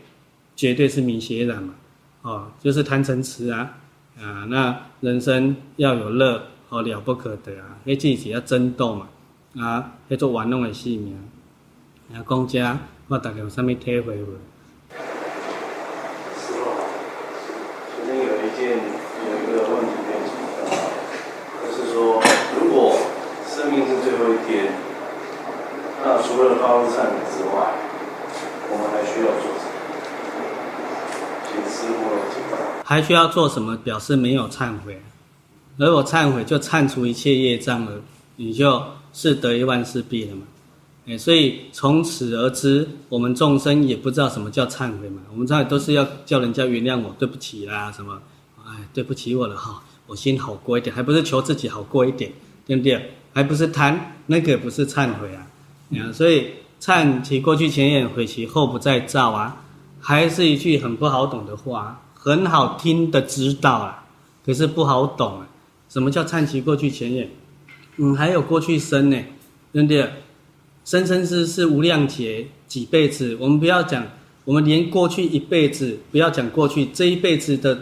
[0.56, 1.74] 绝对是明邪染嘛，
[2.22, 3.74] 哦，就是贪嗔痴啊。
[4.20, 7.78] 啊，那人生要有乐，好了不可得啊！
[7.86, 9.08] 迄自己要争斗嘛，
[9.64, 11.16] 啊，迄做玩弄的性命。
[12.12, 12.80] 啊，公家，
[13.10, 14.26] 我大概有啥物体会无？
[16.36, 16.66] 师父，
[17.94, 20.34] 昨天有一件有一个问题没有解
[20.66, 20.68] 答，
[21.62, 22.20] 就是说，
[22.60, 22.98] 如果
[23.46, 24.74] 生命是最后一天，
[26.68, 27.56] 那除了发露忏悔之外，
[28.70, 29.80] 我们还需要做什么？
[31.48, 31.98] 请师父
[32.30, 32.54] 解答。
[32.84, 33.78] 还需要做什么？
[33.78, 35.02] 表示没有忏悔，
[35.78, 37.94] 而我忏悔就忏除一切业障了，
[38.36, 40.42] 你就是得一万事毕了嘛。
[41.08, 45.22] 哎，所以从此而知，我们众生也不知道什么叫忏悔嘛。
[45.32, 48.22] 我们忏悔都是要叫人家原谅我，对不起啦，什么，
[48.66, 52.30] 哎，对不起我了哈，我心好过一点，还不是求自己好过一点，
[52.66, 53.14] 对不对？
[53.34, 55.48] 还不是贪，那个不是忏悔啊。
[55.92, 56.48] 啊，所以
[56.82, 59.64] 忏其过去前缘，悔其后不再造啊，
[60.00, 62.04] 还是一句很不好懂的话。
[62.20, 64.04] 很好听的指导啊，
[64.46, 65.48] 可是不好懂啊。
[65.88, 67.30] 什么叫忏其过去前缘？
[67.96, 69.18] 嗯，还有过去生呢，
[69.72, 70.12] 对不对？
[70.84, 74.06] 生生世世无量劫几辈子，我们不要讲，
[74.44, 77.76] 我们连过去一辈子，不要讲过去这一辈子的，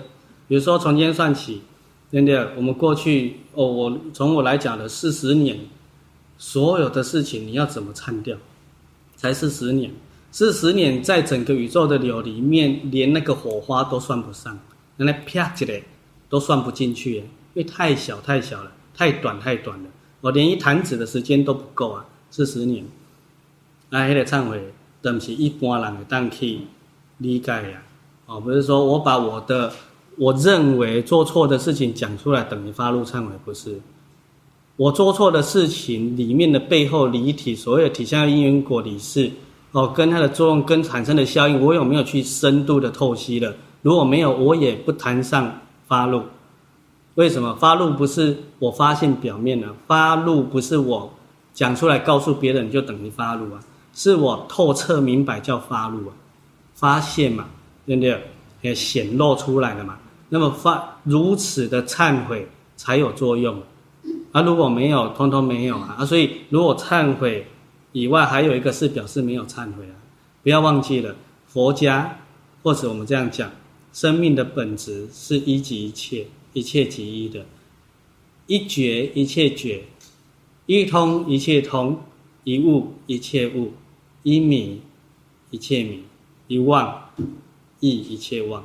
[0.47, 1.61] 比如说从今天算起，
[2.11, 2.47] 对不对？
[2.55, 5.57] 我们过去哦，我从我来讲的四十年，
[6.37, 8.37] 所有的事情你要怎么忏掉？
[9.15, 9.91] 才是十年。
[10.31, 14.59] 四十年在整个宇宙的流里面，连那个火花都算不上，
[14.97, 15.81] 那啪起来
[16.27, 17.23] 都算不进去，因
[17.53, 22.05] 为太小太小了，太短太短了，我连一弹指的时间都不够啊！
[22.31, 22.85] 四十年，
[23.91, 26.59] 那那个忏悔，等是一般人的当去
[27.19, 27.81] 理解呀，
[28.25, 29.71] 哦，不是说我把我的
[30.17, 33.79] 我认为做错的事情讲出来，等于发露忏悔，不是，
[34.77, 39.31] 我做错的事情里面的背后离体，所谓的体相因缘果理事。
[39.71, 43.53] 哦，跟它的作用跟产生的效应，我有没有去深度的透析了？
[43.81, 46.23] 如果没有，我也不谈上发露。
[47.15, 49.67] 为什么发露不是我发现表面呢？
[49.85, 51.11] 发露不是我
[51.53, 53.59] 讲出来告诉别人就等于发露啊，
[53.93, 56.13] 是我透彻明白叫发露啊，
[56.73, 57.45] 发现嘛，
[57.85, 58.17] 对不对？
[58.61, 59.97] 也显露出来了嘛。
[60.29, 62.47] 那么发如此的忏悔
[62.77, 63.61] 才有作用
[64.35, 65.95] 啊，如果没有，通通没有啊。
[65.99, 67.47] 啊，所以如果忏悔。
[67.95, 69.95] 以外还有一个是表示没有忏悔啊，
[70.43, 71.15] 不要忘记了，
[71.47, 72.19] 佛家
[72.61, 73.49] 或者我们这样讲，
[73.93, 77.45] 生命的本质是一即一切，一切即一的，
[78.47, 79.83] 一觉一切觉，
[80.65, 81.97] 一通一切通，
[82.43, 83.71] 一悟一切悟，
[84.23, 84.81] 一明
[85.51, 86.03] 一切明，
[86.49, 87.01] 一忘
[87.79, 88.61] 亦一切忘。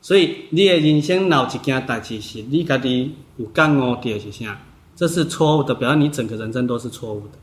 [0.00, 4.60] 所以你的人生哪一件代志是你家己有感悟到是啥？
[4.94, 7.38] 这是错误的，表示你整个人生都是错误的。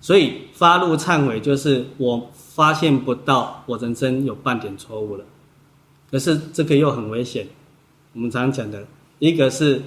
[0.00, 5.24] 所以发怒忏悔，就是我发现不到我人生有半点错误了，
[6.10, 7.48] 可是这个又很危险。
[8.12, 8.86] 我们常常讲的，
[9.18, 9.82] 一个是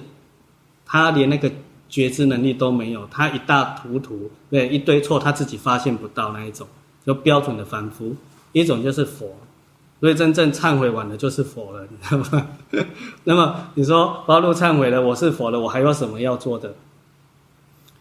[0.84, 1.50] 他连那个
[1.88, 6.66] 觉知能力都没有，他一大糊涂，对一堆错他自己发现不到那一种，
[7.06, 8.14] 就标准的凡夫。
[8.52, 9.34] 一种就是佛，
[10.00, 12.46] 所以真正忏悔完了就是佛了，你知道吗？
[13.24, 16.74] 那么你说八路忏悔了，我是佛了，我还有什么要做的？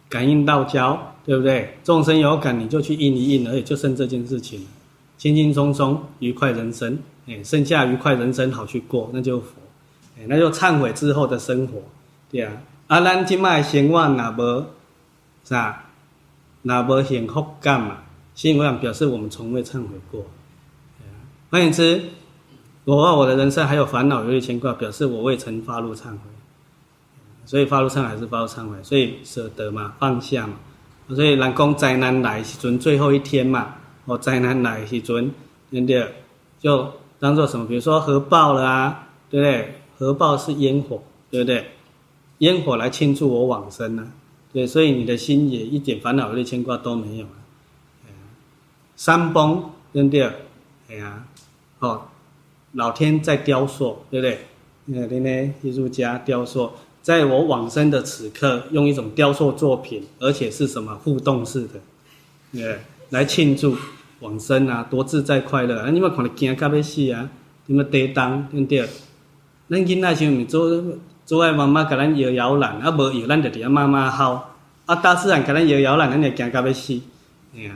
[0.09, 1.77] 感应道交，对不对？
[1.83, 4.65] 众生有感，你就去应一应，而已，就剩这件事情，
[5.17, 9.47] 轻轻松松，愉快人生，哎，剩下愉快人生好去过，那就佛，
[10.19, 11.81] 哎，那就忏悔之后的生活，
[12.29, 12.51] 对啊。
[12.87, 14.65] 啊，咱今麦生活哪无
[15.43, 15.85] 啥，
[16.63, 17.97] 哪无幸福感嘛？
[18.35, 20.25] 幸福感表示我们从未忏悔过。
[21.53, 22.01] 换言之，
[22.83, 26.17] 我我的人生还有烦恼，有点牵挂，表示我未曾发露忏悔。
[27.45, 30.55] 所以发露忏悔是发露忏悔，所以舍得嘛，放下嘛。
[31.09, 33.75] 所以人讲灾难来时阵最后一天嘛，
[34.05, 35.31] 哦，灾难来时阵，
[35.69, 36.11] 对不对？
[36.59, 37.67] 就当做什么？
[37.67, 39.75] 比如说核爆了啊，对不对？
[39.99, 41.69] 核爆是烟火，对不对？
[42.39, 44.09] 烟火来庆祝我往生呢、啊，
[44.51, 47.37] 对，所以你的心也一点烦恼、有点牵挂都没有啊。
[48.95, 50.31] 山崩，对不对？
[50.89, 51.25] 哎呀，
[51.83, 52.01] 哦，
[52.71, 54.39] 老天在雕塑，对不对？
[54.85, 56.71] 你看，那艺术家雕塑，
[57.01, 61.79] 在我往生的此刻，用一种雕塑作品，而且是什么互动式的，
[62.53, 62.79] 对，
[63.09, 63.75] 来庆祝
[64.21, 65.89] 往生啊，多自在快乐啊！
[65.89, 67.29] 你们看到惊到要死啊？
[67.65, 68.87] 你们跌当对不对？
[69.69, 70.83] 咱囡仔时阵做
[71.25, 74.41] 做爱妈妈给咱摇摇篮，啊无摇咱就伫遐妈妈吼，
[74.85, 76.97] 啊大自然给咱摇摇篮，咱就惊到要死，
[77.53, 77.73] 哎呀，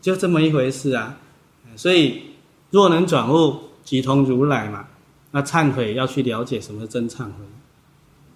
[0.00, 1.18] 就这么一回事啊！
[1.76, 2.22] 所以
[2.74, 4.88] 若能转悟，即同如来嘛。
[5.30, 7.34] 那忏悔要去了解什么是真忏悔，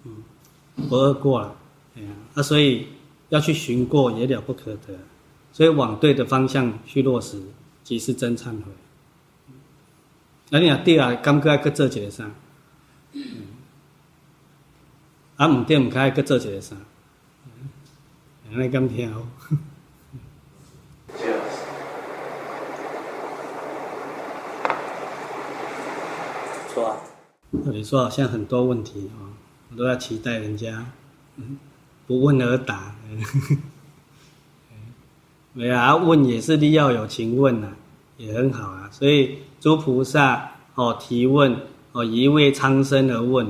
[0.05, 0.23] 嗯，
[0.87, 1.53] 不二过了，
[1.97, 2.87] 哎呀，那，所以
[3.27, 4.97] 要去寻过也了不可得，
[5.51, 7.41] 所以往对的方向去落实，
[7.83, 8.71] 即是真忏悔。
[10.51, 12.31] 那你若对啊，感觉要做一个啥？
[13.11, 13.23] 嗯，
[15.35, 16.77] 啊，唔对唔该，要做一个啥？
[17.45, 17.69] 嗯，
[18.53, 19.27] 安尼敢听哦。
[27.51, 29.33] 那你说，好像很多问题啊，
[29.71, 30.85] 我都要期待人家，
[31.37, 31.57] 嗯，
[32.05, 32.93] 不问而答。
[35.53, 37.69] 没有啊，问也是你要有情问呐，
[38.17, 38.87] 也很好啊。
[38.91, 41.57] 所以诸菩萨哦提问
[41.91, 43.47] 哦，一为苍生而问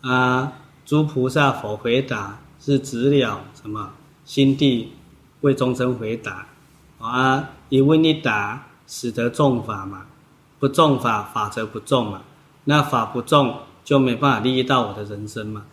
[0.00, 0.52] 啊，啊，
[0.86, 3.92] 诸菩萨否回答是直了什么
[4.24, 4.92] 心地
[5.42, 6.46] 为众生回答
[6.98, 10.06] 啊，一问一答使得众法嘛，
[10.58, 12.22] 不众法法则不众嘛。
[12.68, 15.64] 那法不重，就没办法利益到我的人生嘛，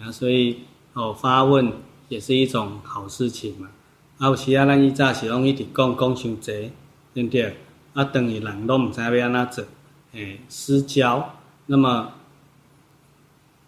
[0.00, 0.60] 啊，所以
[0.94, 1.72] 哦发问
[2.08, 3.68] 也是一种好事情嘛。
[4.18, 6.70] 啊，有时啊，咱以前是拢一直讲讲伤济，
[7.12, 7.56] 对不对？
[7.94, 9.64] 啊，等于人都唔知要安怎做，
[10.12, 11.34] 诶，失焦。
[11.66, 12.12] 那么，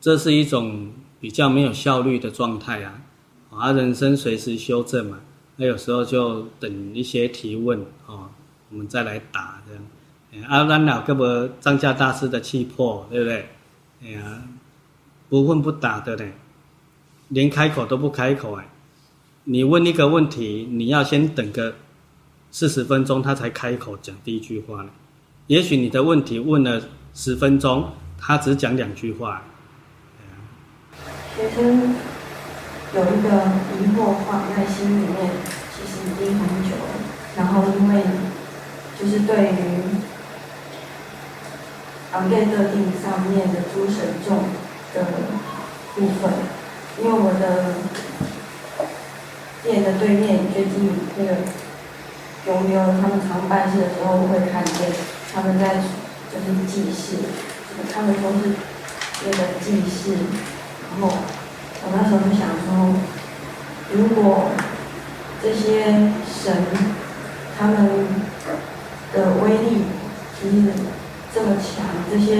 [0.00, 3.02] 这是一种比较没有效率的状态啊。
[3.50, 5.20] 啊，人生随时修正嘛。
[5.56, 8.30] 那有时候就等一些提问哦，
[8.70, 9.82] 我们再来答这样。
[10.46, 13.48] 啊，咱老个无张家大师的气魄，对不对？
[14.04, 14.42] 哎呀，
[15.28, 16.32] 不问不答的嘞，
[17.28, 18.66] 连开口都不开口哎。
[19.44, 21.74] 你问一个问题，你要先等个
[22.50, 24.90] 四十分钟，他才开口讲第一句话呢。
[25.46, 26.82] 也许你的问题问了
[27.14, 29.42] 十分钟，他只讲两句话。
[31.34, 31.94] 学生
[32.94, 33.28] 有一个
[33.80, 35.30] 疑惑放在心里面，
[35.74, 36.92] 其实已经很久了。
[37.34, 38.02] 然后因为
[39.00, 40.07] 就是对于。
[42.10, 44.38] 行业特定上面的诸神众
[44.94, 45.04] 的
[45.94, 46.32] 部分，
[46.98, 47.74] 因为我的
[49.62, 51.36] 店的对面最近那个
[52.46, 54.90] 有没有他们常办事的时候，我会看见
[55.34, 55.76] 他们在
[56.32, 57.18] 就是祭祀，
[57.92, 58.56] 他们都是
[59.26, 60.16] 那个祭祀。
[60.90, 61.08] 然后
[61.82, 62.96] 我那时候就想说，
[63.92, 64.48] 如果
[65.42, 66.64] 这些神
[67.58, 68.08] 他们
[69.12, 69.84] 的威力
[70.40, 70.72] 其实。
[71.34, 72.36] 这么强，这些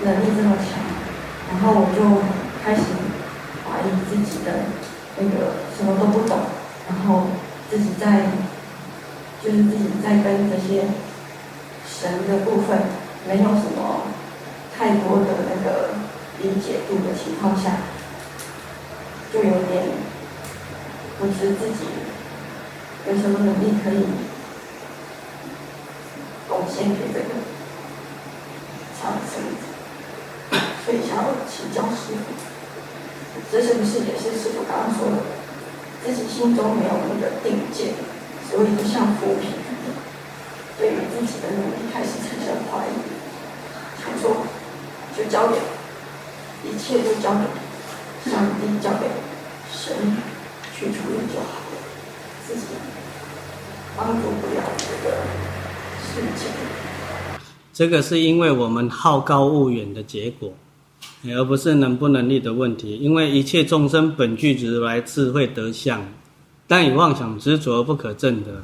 [0.00, 0.82] 能力这么强，
[1.50, 2.22] 然后我就
[2.64, 2.82] 开始
[3.64, 4.64] 怀疑自己的
[5.18, 6.38] 那个什么都不懂，
[6.88, 7.28] 然后
[7.70, 8.32] 自己在
[9.42, 10.84] 就是自己在跟这些
[11.86, 12.80] 神的部分
[13.28, 14.08] 没有什么
[14.76, 15.90] 太多的那个
[16.40, 17.76] 理解度的情况下，
[19.32, 19.84] 就有点
[21.18, 21.84] 不知自己
[23.06, 24.06] 有什么能力可以
[26.48, 27.51] 贡献给这个。
[30.84, 32.34] 所以想要请教师傅，
[33.50, 35.18] 这是不是也是师傅刚刚说的，
[36.04, 37.94] 自己心中没有那个定见，
[38.50, 39.50] 所以就像浮萍，
[40.78, 42.94] 对于自己的努力开始产生怀疑，
[44.02, 44.46] 想说
[45.16, 45.58] 就交给
[46.68, 49.06] 一切都交给上帝，交给
[49.72, 49.94] 神
[50.74, 51.78] 去处理就好了，
[52.46, 52.66] 自己
[53.96, 55.16] 帮助不了这个
[56.02, 56.91] 世界。
[57.82, 60.52] 这个是因为我们好高骛远的结果，
[61.24, 62.96] 而不是能不能力的问题。
[62.96, 66.00] 因为一切众生本具如来智慧德相，
[66.68, 68.62] 但以妄想执着而不可证得。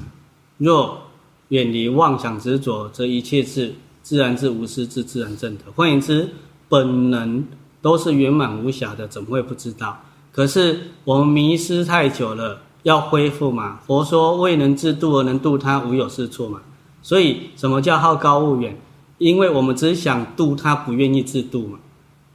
[0.59, 1.03] 若
[1.49, 5.65] 远离妄想执着，则一切智自然智无私智自然证得。
[5.75, 6.29] 换言之，
[6.69, 7.45] 本能
[7.83, 10.01] 都是圆满无瑕的，怎么会不知道？
[10.31, 13.81] 可是我们迷失太久了，要恢复嘛？
[13.85, 16.61] 佛说未能自度而能度他，无有是处嘛。
[17.03, 18.81] 所以什么叫好高骛远？
[19.19, 21.79] 因为我们只想度他，不愿意自度嘛，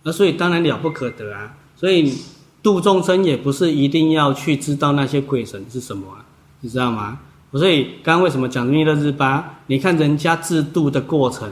[0.04, 1.56] 那所以当然了不可得啊。
[1.76, 2.14] 所以
[2.62, 6.24] 度众生也不是一定要去知道那些鬼神是什么啊，
[6.62, 7.20] 你知道吗？
[7.52, 9.60] 所以刚刚为什么讲弥勒日巴？
[9.68, 11.52] 你看人家自度的过程，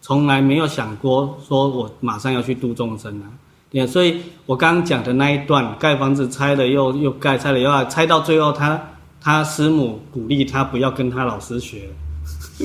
[0.00, 3.26] 从来没有想过说我马上要去度众生啊。
[3.70, 8.80] 对，所以我刚刚讲的那一段，盖房子拆了又又盖，拆了又要拆，到最后他
[9.20, 11.88] 他师母鼓励他不要跟他老师学。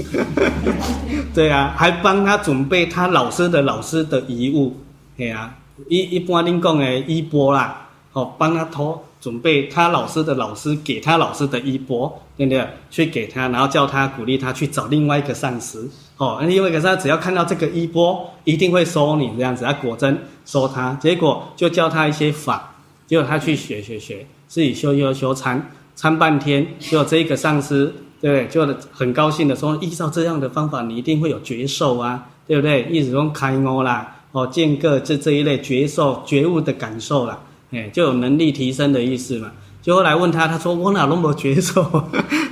[1.33, 4.75] 对啊，还帮他准备他老师的老师的遗物，
[5.17, 5.55] 对啊，
[5.87, 12.67] 一一般恁讲的衣钵啦，哦，帮他托准备他老师的老师给他老师的衣钵，对不对？
[12.89, 15.87] 去给他，然后叫他鼓励他去找另外一个上师，
[16.17, 22.75] 哦，另外一个上师只要看到这个衣钵，一定会收你这样子，他果真收他，结果就教他一些法，
[23.07, 27.93] 结果他去学学学，自己修修修参参半天，结果这一个上师。
[28.25, 32.81] 对，就很高兴的说，依照这样的方法，你一定会有觉受啊，对不对？
[32.89, 37.37] 一直说开悟啦，哦，见个这这一类觉受、觉悟的感受啦，
[37.69, 39.51] 哎，就有能力提升的意思嘛。
[39.83, 41.83] 就后来问他，他说我哪那么觉受，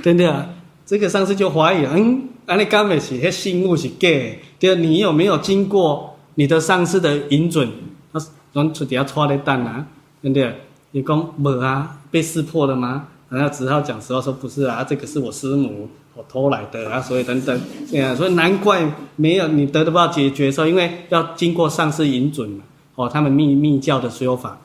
[0.00, 0.46] 对不对啊？
[0.86, 7.68] 这个上师就怀疑，嗯，啊你刚没写，那信物是假的，对，你有没有经过你的上师的引准？
[8.12, 8.20] 他
[8.52, 9.84] 说出底下戳的蛋啊，
[10.22, 10.54] 对不对？
[10.92, 11.98] 你讲没啊？
[12.12, 13.08] 被识破了吗？
[13.30, 17.60] 然后只好讲实话，说不是啊，这个是我师母我偷来的啊，所以等等，
[17.90, 22.62] 这样，所以难怪没有你得不到解决说，因为要经过上师引准嘛，
[22.94, 24.60] 哦，他们密密教的说法，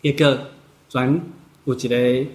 [0.00, 0.48] 一个
[0.88, 1.20] 转
[1.64, 2.26] 有一个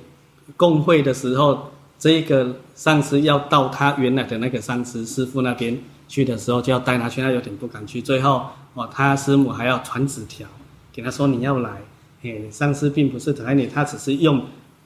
[0.55, 5.77] 共会的时候，这个上师要到他原来的那个上师师傅那边
[6.07, 10.47] 去的时候，就要带他去，他有点不敢去，最后哦，他师母还要传纸条
[10.93, 11.81] 给他说你要来，
[12.21, 14.41] 嘿，上师并不是抬你，他只是用。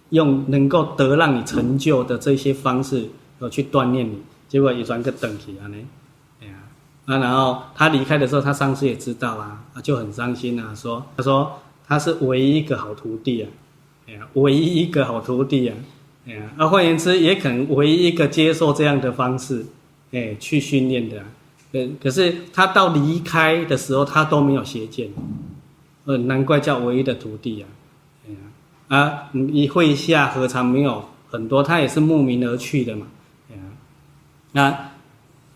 [0.10, 5.78] 用能够得让你成就的这些方式，呃，去锻炼你，结果也算个等级啊呢，
[6.41, 6.53] 哎呀，
[7.06, 13.49] 啊，然后他离开的时候，他上司也知道啊，啊，就很伤心啊，说，他说他是唯一一个好徒弟啊，
[14.08, 15.76] 哎呀，唯一一个好徒弟啊，
[16.28, 19.66] 哎呀，啊，换言之，也可能唯一一个接受这样的方式，
[20.12, 21.24] 哎，去训练的，
[21.72, 25.10] 呃，可是他到离开的时候，他都没有邪见，
[26.06, 27.68] 呃，难怪叫唯一的徒弟啊。
[28.88, 31.63] 啊，你会下何尝没有很多？
[31.63, 33.07] 他也是慕名而去的嘛。
[34.51, 34.91] 那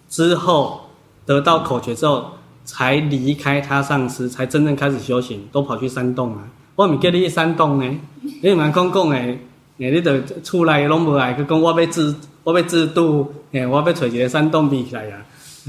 [0.09, 0.89] 之后
[1.25, 2.32] 得到口诀之后，
[2.65, 6.43] 才离开他上师，才真正开始修行，都跑去山洞啊。
[6.75, 7.99] 我唔叫你去山洞呢，
[8.41, 9.39] 你蛮讲讲诶，
[9.77, 15.17] 你得出来拢无来，去讲我要自我要自度，诶，我要找一个山洞避起来呀。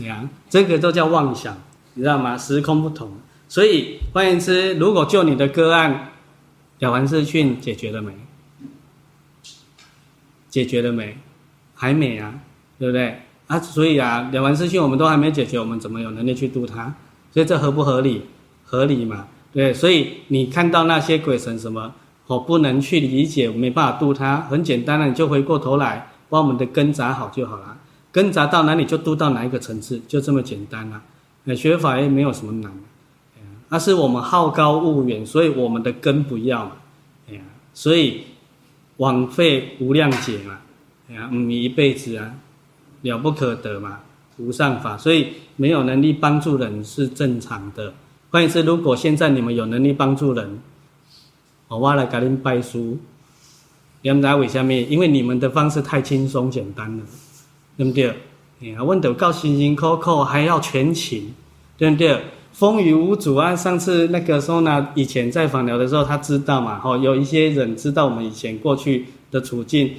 [0.06, 1.54] 呀，这个都叫妄想，
[1.92, 2.38] 你知道吗？
[2.38, 3.10] 时空不同，
[3.48, 6.06] 所以换言之，如果就你的个案。
[6.80, 8.12] 了凡四训解决了没？
[10.50, 11.16] 解决了没？
[11.74, 12.34] 还没啊，
[12.78, 13.20] 对不对？
[13.46, 16.94] 啊，所以啊，了凡四训我们都还没解决，我们怎么有能力去度他？
[17.32, 18.22] 所以这合不合理？
[18.64, 19.28] 合理嘛？
[19.52, 21.94] 对，所以你看到那些鬼神什么，
[22.26, 24.42] 我不能去理解，我没办法度他。
[24.42, 27.76] 很简单的，你就回过头来把我们的根扎好就好了。
[28.12, 31.02] 根扎到哪里就度到哪一个层次，就这么简单了。
[31.44, 32.72] 那学法也没有什么难。
[33.70, 36.72] 那是我们好高骛远，所以我们的根不要嘛，
[37.28, 37.40] 哎呀，
[37.72, 38.22] 所以
[38.96, 40.58] 枉费无量劫嘛，
[41.08, 42.34] 哎呀，嗯，一辈子啊，
[43.02, 44.00] 了不可得嘛，
[44.38, 47.94] 无上法，所以没有能力帮助人是正常的。
[48.32, 50.58] 换言之，如果现在你们有能力帮助人，
[51.68, 52.98] 我来给你们拜书，
[54.02, 54.72] 你们在为什么？
[54.72, 57.04] 因为你们的方式太轻松简单了，
[57.76, 58.08] 对不对？
[58.62, 61.32] 哎呀，问得够辛辛苦苦，还要全勤，
[61.78, 62.20] 对不对？
[62.52, 63.56] 风雨无阻啊！
[63.56, 66.78] 上次那个时候呢，以前在访聊的时候，他知道嘛？
[66.78, 69.90] 吼，有一些人知道我们以前过去的处境。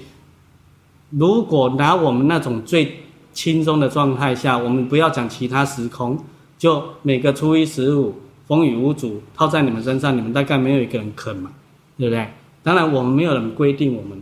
[1.09, 2.99] 如果拿我们那种最
[3.33, 6.17] 轻松的状态下，我们不要讲其他时空，
[6.57, 8.13] 就每个初一十五，
[8.47, 11.51] 风雨无阻，套在你们身上，你们大概没有一个人肯嘛，
[11.97, 12.27] 对不对？
[12.61, 14.21] 当然，我们没有人规定我们，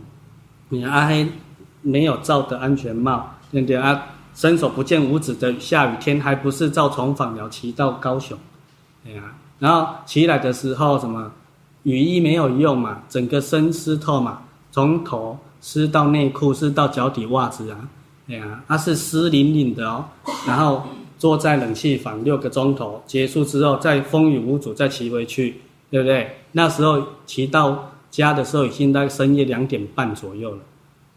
[0.70, 1.26] 你阿黑
[1.82, 4.06] 没有罩的安全帽，对不对啊？
[4.40, 8.38] 伸手不见五指的下雨天，还不是照从枋寮骑到高雄，
[9.04, 9.36] 对呀、啊。
[9.58, 11.30] 然后骑来的时候，什么
[11.82, 14.40] 雨衣没有用嘛，整个身湿透嘛，
[14.72, 17.86] 从头湿到内裤，湿到脚底袜子啊，
[18.26, 18.64] 对呀、啊。
[18.66, 20.06] 它是湿淋淋的哦。
[20.46, 20.84] 然后
[21.18, 25.60] 坐在冷气房六个钟头，结束之后再风雨无阻再骑回去，
[25.90, 26.34] 对不对？
[26.52, 30.58] 那时候骑到家的时候已经在深夜两点半左右了，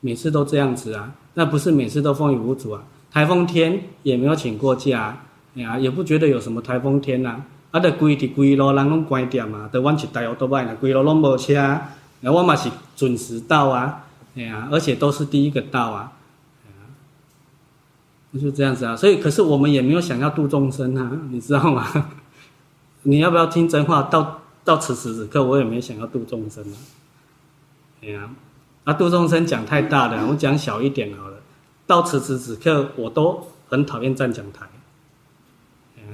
[0.02, 2.84] 每次都这样子啊，那不是每次都风雨无阻啊。
[3.14, 5.20] 台风天也没有请过假，
[5.56, 7.46] 哎呀，也不觉得有什么台风天呐、啊。
[7.72, 11.80] 啊，得规的规路人拢关店嘛，得阮一台奥多迈，规路拢无车，
[12.22, 14.06] 那我嘛是准时到啊，
[14.36, 16.12] 哎呀，而且都是第一个到啊，
[16.66, 16.70] 哎
[18.38, 18.96] 呀，就这样子啊。
[18.96, 22.12] 所以，可是我们也没有想要度众生啊，你知道吗？
[23.04, 24.04] 你要不要听真话？
[24.04, 26.78] 到到此时此刻，我也没想要度众生啊。
[28.04, 28.30] 哎呀，
[28.84, 31.33] 啊，度众生讲太大了，我讲小一点好了。
[31.86, 34.66] 到此时此刻，我都很讨厌站讲台，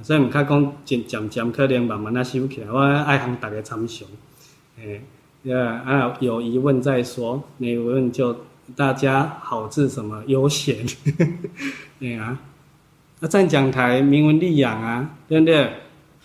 [0.02, 4.08] 所以唔看讲讲讲讲可能慢慢那修起来，我爱和大家参详，
[4.78, 5.02] 哎，
[5.86, 8.36] 啊有疑问再说，没疑问就
[8.76, 10.86] 大家好自什么悠闲，
[12.00, 12.40] 对啊，
[13.20, 15.72] 那站讲台名闻利养啊，对不对？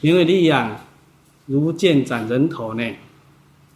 [0.00, 0.76] 名闻利养，
[1.46, 2.82] 如剑斩人头呢，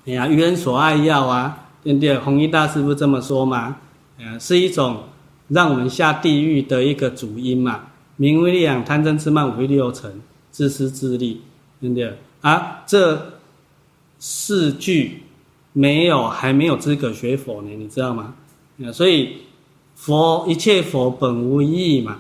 [0.07, 2.19] 哎呀，愚人所爱要啊，对不对？
[2.19, 3.77] 弘一大师不这么说吗？
[4.19, 5.05] 呃，是一种
[5.49, 7.87] 让我们下地狱的一个主因嘛。
[8.17, 10.21] 名闻利养，贪嗔痴慢五欲六尘，
[10.51, 11.41] 自私自利，
[11.81, 12.17] 对不对？
[12.41, 13.33] 啊，这
[14.19, 15.23] 四句
[15.73, 18.35] 没有，还没有资格学佛呢，你知道吗？
[18.93, 19.39] 所以
[19.95, 22.19] 佛一切佛本无意义嘛，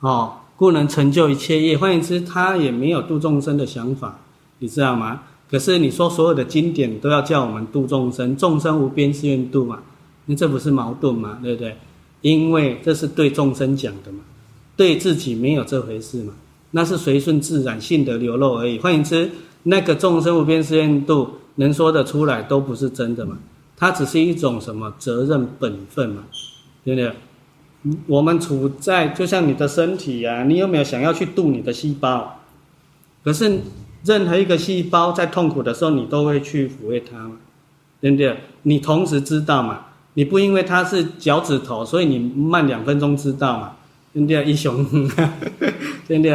[0.00, 1.76] 哦，故能成就一切业。
[1.76, 4.18] 换言之，他也没有度众生的想法，
[4.58, 5.22] 你知道吗？
[5.50, 9.82] 可是你说所有的经典都要叫我们度众生，众生无边誓愿度嘛，
[10.24, 11.38] 那这不是矛盾吗？
[11.42, 11.76] 对不对？
[12.20, 14.20] 因为这是对众生讲的嘛。
[14.76, 16.34] 对自己没有这回事嘛？
[16.72, 18.78] 那是随顺自然、性的流露而已。
[18.78, 19.30] 换言之，
[19.62, 23.38] 那个众生无边誓愿度能说得出来，都不是真的嘛？
[23.76, 26.24] 它只是一种什么责任本分嘛？
[26.84, 27.12] 对不对？
[28.06, 32.40] 我们处在就像你的身体呀、啊，你有没有想要去度你的细胞？
[33.24, 33.60] 可是
[34.04, 37.36] 任何一个细胞在痛苦的时候，你都会去抚慰它嘛？
[38.00, 38.36] 对不对？
[38.64, 39.86] 你同时知道嘛？
[40.16, 43.72] 你不因为它是脚趾头，所以你慢两分钟知道嘛？
[44.14, 44.42] 对不对？
[44.46, 44.82] 一雄，
[46.08, 46.32] 对不对？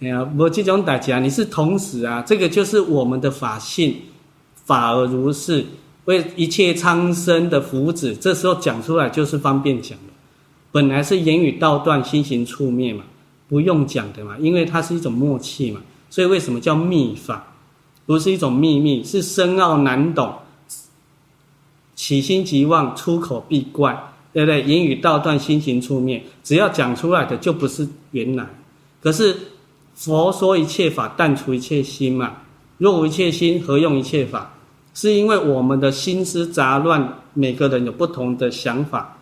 [0.00, 3.96] 哎呀，我这种大家，你是同时啊，这个就是我们的法性，
[4.66, 5.64] 法而如是，
[6.04, 8.14] 为一切苍生的福祉。
[8.18, 10.12] 这时候讲出来就是方便讲的，
[10.70, 13.04] 本来是言语道断，心行处灭嘛，
[13.48, 15.80] 不用讲的嘛，因为它是一种默契嘛。
[16.10, 17.46] 所以为什么叫密法？
[18.04, 20.34] 不是一种秘密，是深奥难懂，
[22.02, 24.08] 起心即妄，出口必怪。
[24.34, 24.62] 对不对？
[24.62, 26.24] 言语道断，心行出灭。
[26.42, 28.46] 只要讲出来的就不是原来。
[29.02, 29.36] 可是
[29.94, 32.36] 佛说一切法，但除一切心嘛。
[32.78, 34.54] 若无一切心，何用一切法？
[34.94, 39.18] 是因为我们的心思杂乱，每个人有不同的想法，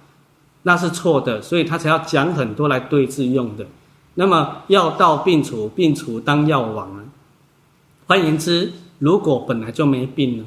[0.63, 3.67] 那是错的，所以他才要讲很多来对治用的。
[4.15, 7.03] 那么药到病除，病除当药亡啊。
[8.07, 10.45] 换言之，如果本来就没病呢，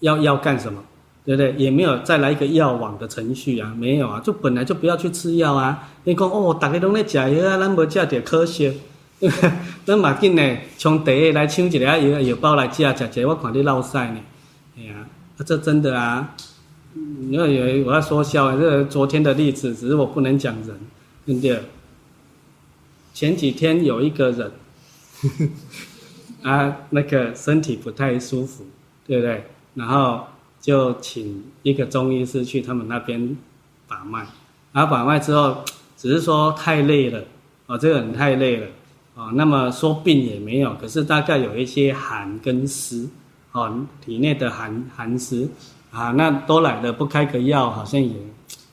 [0.00, 0.82] 要要干什么？
[1.24, 1.54] 对不对？
[1.56, 5.88] 也没有再来一个药网的程序啊，没有啊，就本来就不要去吃药啊。
[6.04, 8.74] 你讲哦，大家都在吃药啊，咱没吃点科学，
[9.86, 14.20] 咱嘛紧呢，从第一来抢一个药药包来吃，吃吃我看你落屎呢。
[14.76, 14.96] 哎呀，
[15.38, 16.34] 啊，这真的啊，
[16.92, 20.78] 你要以为我要说笑啊，这个昨天的例子，只是我不能讲人，
[21.24, 21.58] 对不对？
[23.14, 24.52] 前几天有一个人，
[26.42, 28.66] 啊，那个身体不太舒服，
[29.06, 29.44] 对不对？
[29.72, 30.26] 然后。
[30.64, 33.36] 就请一个中医师去他们那边
[33.86, 34.26] 把脉，
[34.72, 35.58] 然后把脉之后，
[35.94, 37.22] 只是说太累了，
[37.66, 38.66] 哦，这个人太累了，
[39.14, 43.06] 哦，那么说病也没有，可是大概有一些寒跟湿，
[43.52, 45.46] 哦，体内的寒寒湿，
[45.90, 48.14] 啊，那都来了，不开个药好像也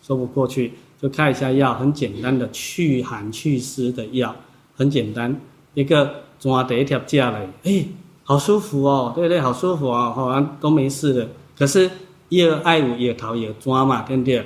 [0.01, 0.71] 说不过去，
[1.01, 4.33] 就开一下药，很简单的去寒去湿的药，
[4.77, 5.37] 很简单，
[5.73, 7.85] 一个抓的一条架来，哎，
[8.23, 11.27] 好舒服哦，对对，好舒服哦，好像都没事了。
[11.62, 11.88] 可是
[12.30, 14.43] 药爱有药头药砖嘛，对不对？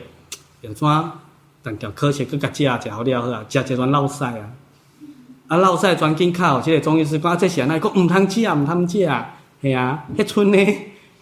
[0.60, 1.10] 药砖，
[1.64, 4.52] 但叫科学更加加加好了好啊，加加转落屎啊！
[5.48, 9.10] 啊落屎全紧靠，即个中医师讲这些，那个唔通食，唔通食，
[9.62, 10.58] 系啊，迄村呢，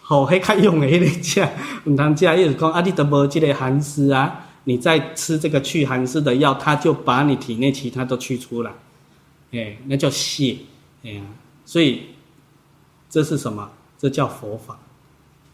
[0.00, 1.48] 好，迄较用的迄个食，
[1.84, 8.72] 唔通食，伊就讲啊，你都无即个寒湿啊，你再吃这个去寒湿的药，它就把你体内其他都去出来，
[9.52, 10.56] 哎，那叫泻，
[11.04, 11.22] 哎呀，
[11.64, 12.02] 所以
[13.08, 13.70] 这是什么？
[13.96, 14.76] 这叫佛法。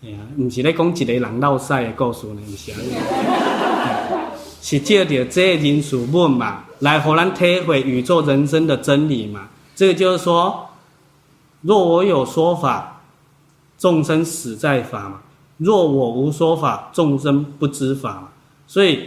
[0.02, 4.32] 哎呀，不是咧讲一个人落屎的故事呢，不是啊，
[4.62, 9.48] 是借着这人事物嘛，来互咱体会宇宙人生的真理嘛。
[9.76, 10.68] 这个就是说，
[11.60, 13.02] 若我有说法，
[13.76, 15.16] 众生死在法嘛；
[15.58, 18.28] 若我无说法，众生不知法嘛。
[18.66, 19.00] 所以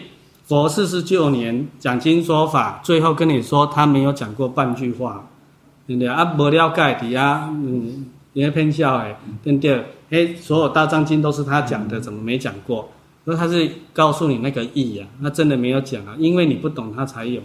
[0.46, 5.28] 佛四十九年讲经说法，最后跟你说他没有讲过半句话，
[5.88, 6.36] 对不对啊？
[6.38, 8.12] 无了解的啊，嗯。
[8.34, 9.86] 因为偏笑哎，对不对？
[10.10, 12.92] 哎，所有大藏经都是他讲的，怎么没讲过？
[13.26, 17.42] 那他是告诉你那个意啊，那真的没有讲啊，因为你不懂他才有。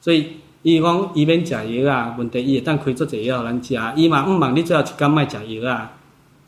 [0.00, 0.28] 所以
[0.62, 5.92] 伊讲伊免食药啊，问题伊但可以做这药咱吃，伊嘛唔忙，你最好一干卖食药啊，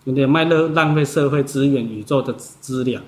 [0.04, 0.26] 对不对？
[0.26, 3.00] 卖浪浪费社会资源、宇宙的资料。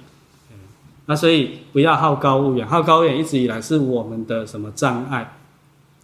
[1.06, 5.36] 那所以不要好高骛远，好高骛远一直以来是我们的什么障碍？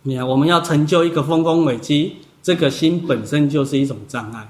[0.02, 4.48] 你看，我们要成就一个丰功伟绩，这个心本身就是一种障碍。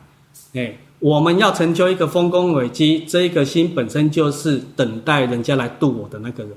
[0.56, 6.52] 哎，我们要成就一个丰功伟绩，这一个心本身就是等待人家来渡我的那个人。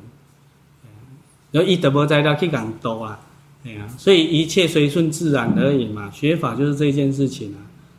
[1.51, 3.19] 要一德不在了，去讲多啊，
[3.65, 6.09] 哎呀，所以一切随顺自然而已嘛。
[6.11, 7.57] 学法就是这件事情啊。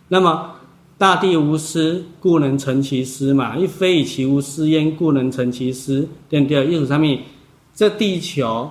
[0.08, 0.52] 那么
[0.96, 3.56] 大地无私，故能成其私嘛。
[3.56, 6.08] 一非以其无私焉，故能成其私。
[6.28, 6.66] 对不对？
[6.66, 7.22] 意思上面，
[7.74, 8.70] 这地球、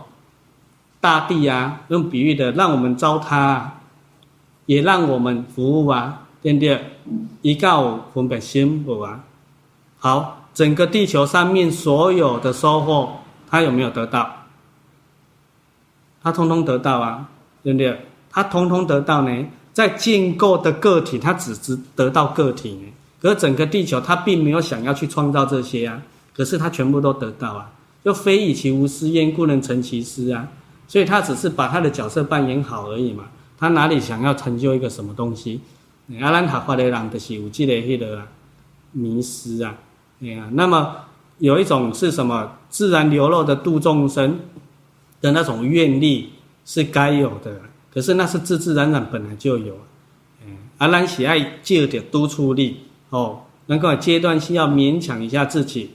[1.01, 3.81] 大地啊，用比喻的，让我们糟蹋啊，
[4.65, 6.79] 也让我们服务啊，对不对？
[7.41, 9.23] 一告分别心不啊？
[9.97, 13.19] 好，整个地球上面所有的收获，
[13.49, 14.29] 他有没有得到？
[16.21, 17.29] 他通通得到啊，
[17.63, 17.99] 对不对？
[18.29, 19.45] 他通通得到呢。
[19.71, 22.77] 在建构的个体，他只只得到个体。
[23.21, 26.01] 可是整个地球，他并没有想要去创造这些啊。
[26.33, 27.71] 可是他全部都得到啊。
[28.03, 30.47] 就非以其无私焉，故能成其私啊。
[30.87, 33.25] 所以他只是把他的角色扮演好而已嘛。
[33.57, 35.61] 他哪里想要成就一个什么东西？
[36.21, 38.23] 阿兰塔法的人的是有这个那个
[38.91, 39.77] 迷失啊。
[40.21, 40.95] 哎呀，那么
[41.37, 42.57] 有一种是什么？
[42.69, 44.39] 自然流露的度众生
[45.21, 46.33] 的那种愿力
[46.65, 49.75] 是该有的，可是那是自自然然本来就有。
[50.77, 52.77] 阿兰喜爱借点督促力
[53.09, 55.91] 哦，能够阶段性要勉强一下自己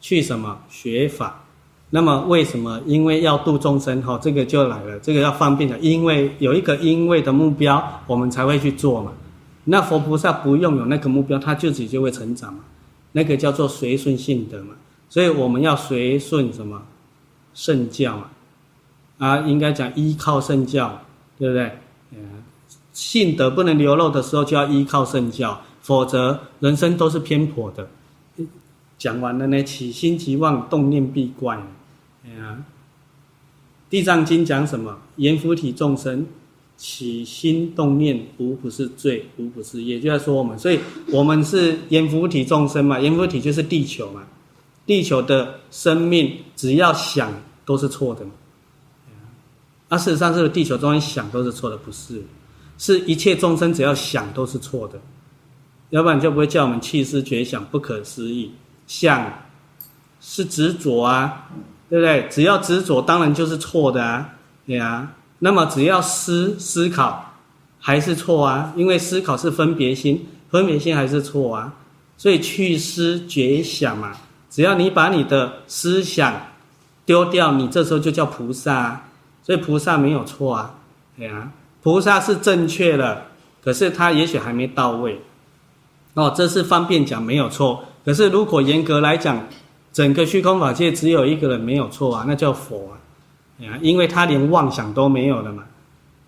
[0.00, 1.44] 去什么学法。
[1.90, 2.80] 那么为什么？
[2.86, 9.12] 因为要度众生哈，这个就来了，这个要方便的，因为有一个因为的目标，我们才会去做嘛。
[9.64, 12.60] 那佛菩萨不用有那个目标，他自己就会成长嘛。
[13.12, 14.74] 那个叫做随顺性德嘛，
[15.10, 16.82] 所以我们要随顺什么
[17.52, 18.30] 圣教嘛，
[19.18, 21.02] 啊，应该讲依靠圣教，
[21.38, 21.78] 对不对？
[22.12, 22.42] 嗯，
[22.94, 27.88] 性德不能流露的时候，就要依靠圣教，否则人生都是偏颇的。
[28.96, 31.62] 讲完了呢，起心即妄，动念必怪。
[32.24, 32.56] 嗯，
[33.90, 34.98] 《地藏经》讲什么？
[35.16, 36.26] 阎浮提众生。
[36.84, 40.80] 起心动念无不是罪，无不是业，就在说我们，所以
[41.12, 44.24] 我们是阎浮提众生嘛，阎浮提就是地球嘛，
[44.84, 47.32] 地球的生命只要想
[47.64, 48.32] 都是错的嘛，
[49.90, 52.20] 啊，事实上是地球中间想都是错的，不是，
[52.76, 55.00] 是一切众生只要想都是错的，
[55.90, 58.50] 要不然就不会叫我们弃思绝想，不可思议，
[58.88, 59.32] 想
[60.20, 61.48] 是执着啊，
[61.88, 62.26] 对不对？
[62.28, 64.34] 只要执着，当然就是错的啊，
[64.66, 65.14] 对啊。
[65.44, 67.32] 那么只要思思考，
[67.80, 68.72] 还是错啊？
[68.76, 71.74] 因为思考是分别心，分别心还是错啊？
[72.16, 74.12] 所以去思绝想嘛，
[74.48, 76.32] 只要你把你的思想
[77.04, 79.08] 丢掉，你这时候就叫菩萨啊。
[79.42, 80.76] 所以菩萨没有错啊，
[81.16, 81.50] 对啊，
[81.82, 83.24] 菩萨是正确的，
[83.64, 85.20] 可是他也许还没到位。
[86.14, 87.82] 哦，这是方便讲没有错。
[88.04, 89.48] 可是如果严格来讲，
[89.92, 93.02] 整个虚空法界只有一个人没有错啊，那叫佛啊。
[93.80, 95.64] 因为他连妄想都没有了嘛，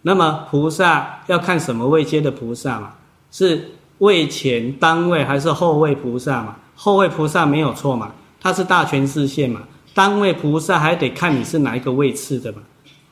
[0.03, 2.93] 那么菩萨要看什么位阶的菩萨嘛？
[3.31, 6.57] 是位前单位还是后位菩萨嘛？
[6.75, 8.13] 后位菩萨没有错嘛？
[8.41, 9.63] 他是大权示现嘛？
[9.95, 12.59] 单位菩萨还得看你是哪一个位次的嘛？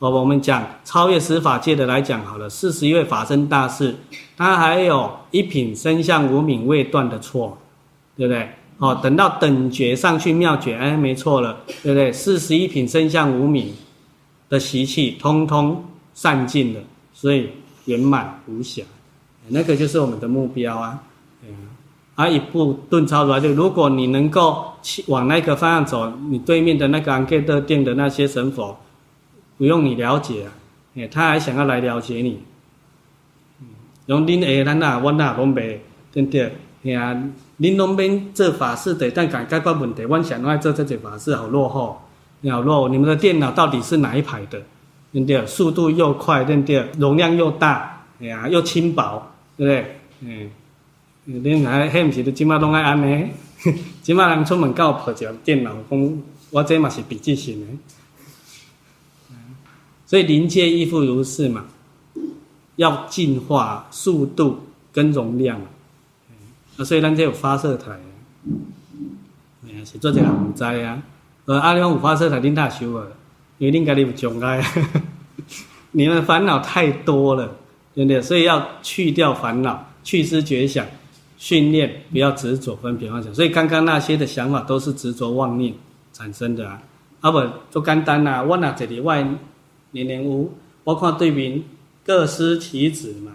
[0.00, 3.94] 哦，我们讲超越十法界的来讲好了，四十一位法身大士，
[4.36, 7.56] 他还有一品身相无明未断的错，
[8.16, 8.48] 对不对？
[8.78, 12.12] 哦，等到等觉上去妙觉，哎，没错了，对不对？
[12.12, 13.72] 四十一品身相无明。
[14.52, 16.80] 的习气通通散尽了，
[17.14, 17.48] 所以
[17.86, 18.82] 圆满无瑕，
[19.48, 21.02] 那个就是我们的目标啊。
[21.42, 21.54] 嗯，
[22.16, 24.74] 啊，一步顿超出来，就如果你能够
[25.06, 28.76] 往那个方向走，你对面的那个安格德殿的那些神佛，
[29.56, 30.52] 不用你了解啊，
[30.96, 32.42] 哎，他还想要来了解你。
[33.62, 33.68] 嗯，
[34.04, 35.78] 用恁下咱哪我哪拢袂，
[36.12, 36.52] 对不对？
[36.84, 37.22] 哎呀，
[37.58, 42.01] 恁拢免做法事的，但敢解决问题，阮想爱做这些法事好落后。
[42.50, 42.88] 好弱！
[42.88, 44.60] 你们的电脑到底是哪一排的？
[45.12, 45.46] 对不对？
[45.46, 46.88] 速度又快，对不对？
[46.98, 49.96] 容量又大，哎呀，又轻薄，对不对？
[50.20, 50.50] 嗯，
[51.42, 53.28] 恁还还不是都今麦拢爱安呢？
[54.02, 57.66] 今麦人出门搞破旧电脑，讲我这嘛是笔记型的。
[60.06, 61.64] 所以临界亦复如是嘛，
[62.76, 64.58] 要进化速度
[64.92, 65.60] 跟容量。
[66.78, 67.92] 啊，所以咱这有发射台，
[69.64, 71.02] 哎呀，是做这个唔知啊。
[71.44, 73.04] 呃，阿里旺五花车才恁大修啊，
[73.58, 74.64] 因为恁家里有障碍，
[75.90, 77.50] 你们烦恼太多了，
[77.94, 78.22] 对不对？
[78.22, 80.86] 所以要去掉烦恼，去思绝想，
[81.36, 83.34] 训练不要执着分别妄想。
[83.34, 85.74] 所以刚刚那些的想法都是执着妄念
[86.12, 86.80] 产生的啊。
[87.20, 87.40] 啊不，
[87.70, 89.22] 做简单啊，我那这里外
[89.90, 90.52] 年年无，
[90.84, 91.60] 我看对面
[92.04, 93.32] 各司其职嘛。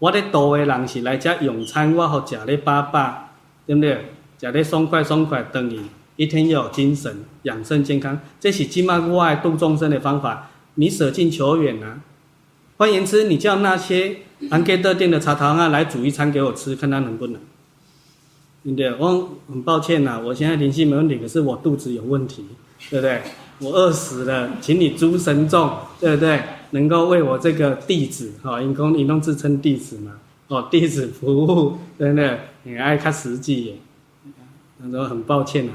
[0.00, 3.28] 我咧多的人是来这用餐，我好食咧饱饱，
[3.64, 4.12] 对不对？
[4.40, 5.80] 食咧爽快爽快，等于。
[6.16, 10.50] 一天要有精神，养生健康，这是今麦国外度众生的方法。
[10.76, 12.00] 你舍近求远啊！
[12.76, 14.16] 换言之，你叫那些
[14.50, 17.40] 安吉特店的茶堂啊来煮一餐给我吃，看他能不能。
[18.64, 18.94] 对不对？
[18.98, 22.46] 我很抱歉呐、啊，我现在灵性没问题，可是我肚子有问题，
[22.90, 23.22] 对不对？
[23.60, 25.70] 我饿死了，请你诸神众，
[26.00, 26.42] 对不对？
[26.70, 30.12] 能够为我这个弟子，哈，因公因公自称弟子嘛，
[30.48, 33.74] 哦，弟子服务真的很爱看实际耶。
[34.82, 35.72] 他说很抱歉啊，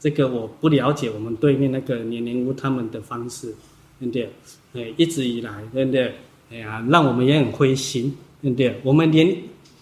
[0.00, 3.54] 这个我不了解我们对面那个年年屋他们的方式，
[3.98, 4.30] 对不对？
[4.74, 6.14] 哎，一直以来，对不对？
[6.50, 8.80] 哎呀，让我们也很灰心，对不对？
[8.82, 9.36] 我们连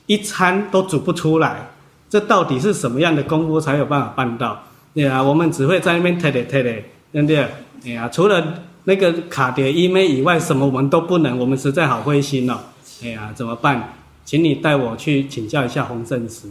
[0.06, 1.70] 一餐都煮不出来，
[2.09, 4.62] 这到底是什么样的功夫才有办法办到？
[4.94, 6.72] 对啊，我们只会在那边推的推的，
[7.12, 7.38] 对不对？
[7.84, 12.59] 哎呀，除了那个卡碟、email 以外，什么我们都不能，我们实在好灰心哦。
[13.02, 13.93] 哎呀，怎么办？
[14.24, 16.48] 请你带我去请教一下洪圣师。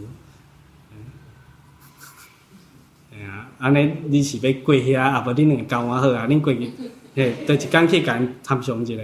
[3.12, 6.72] 哎呀，安尼你是要过遐，啊不，你两个交我好啊，你过去，
[7.16, 9.02] 嘿，就一天去甲参详一下，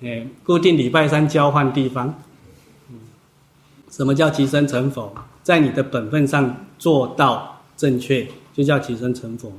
[0.00, 2.14] 嘿，固定礼拜三交换地方。
[2.90, 2.98] 嗯
[3.90, 5.12] 什么叫即生成佛？
[5.42, 8.26] 在你的本分上做到正确。
[8.54, 9.58] 就叫即生成佛嘛，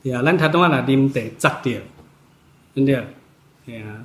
[0.00, 1.76] 对啊，咱台东啊，若啉茶砸掉，
[2.72, 3.82] 对不对？
[3.82, 4.04] 啊，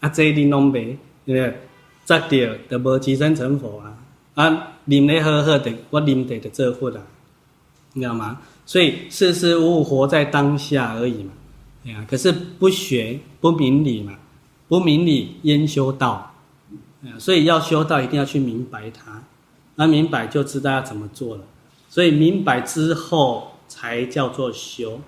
[0.00, 1.56] 啊，这你拢袂，对不对？
[2.04, 3.96] 砸掉就无即生成佛啊，
[4.34, 7.00] 啊，啉咧好好的，我啉茶就做佛啊，
[8.00, 8.40] 知道吗？
[8.66, 11.32] 所以事事物活在当下而已嘛，
[11.82, 14.18] 对啊，可是不学不明理嘛，
[14.68, 16.34] 不明理焉修道？
[17.18, 19.22] 所以要修道一定要去明白它，
[19.76, 21.44] 那明白就知道要怎么做了。
[21.88, 25.00] 所以明白之后才叫做修，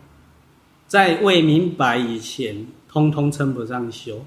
[0.87, 4.25] 在未明白以前，通通称不上修，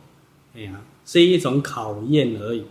[0.54, 2.66] 哎呀，是一种考验而已。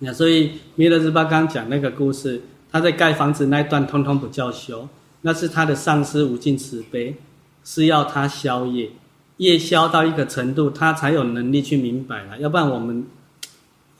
[0.00, 2.42] 那所以弥勒日巴刚讲那个故事，
[2.74, 4.88] 他在盖房子那一段，通通不叫修，
[5.20, 7.14] 那是他的上师无尽慈悲，
[7.62, 8.90] 是要他消业，
[9.36, 13.06] 业消到一个程度，他才有能力去明白了，要不然我们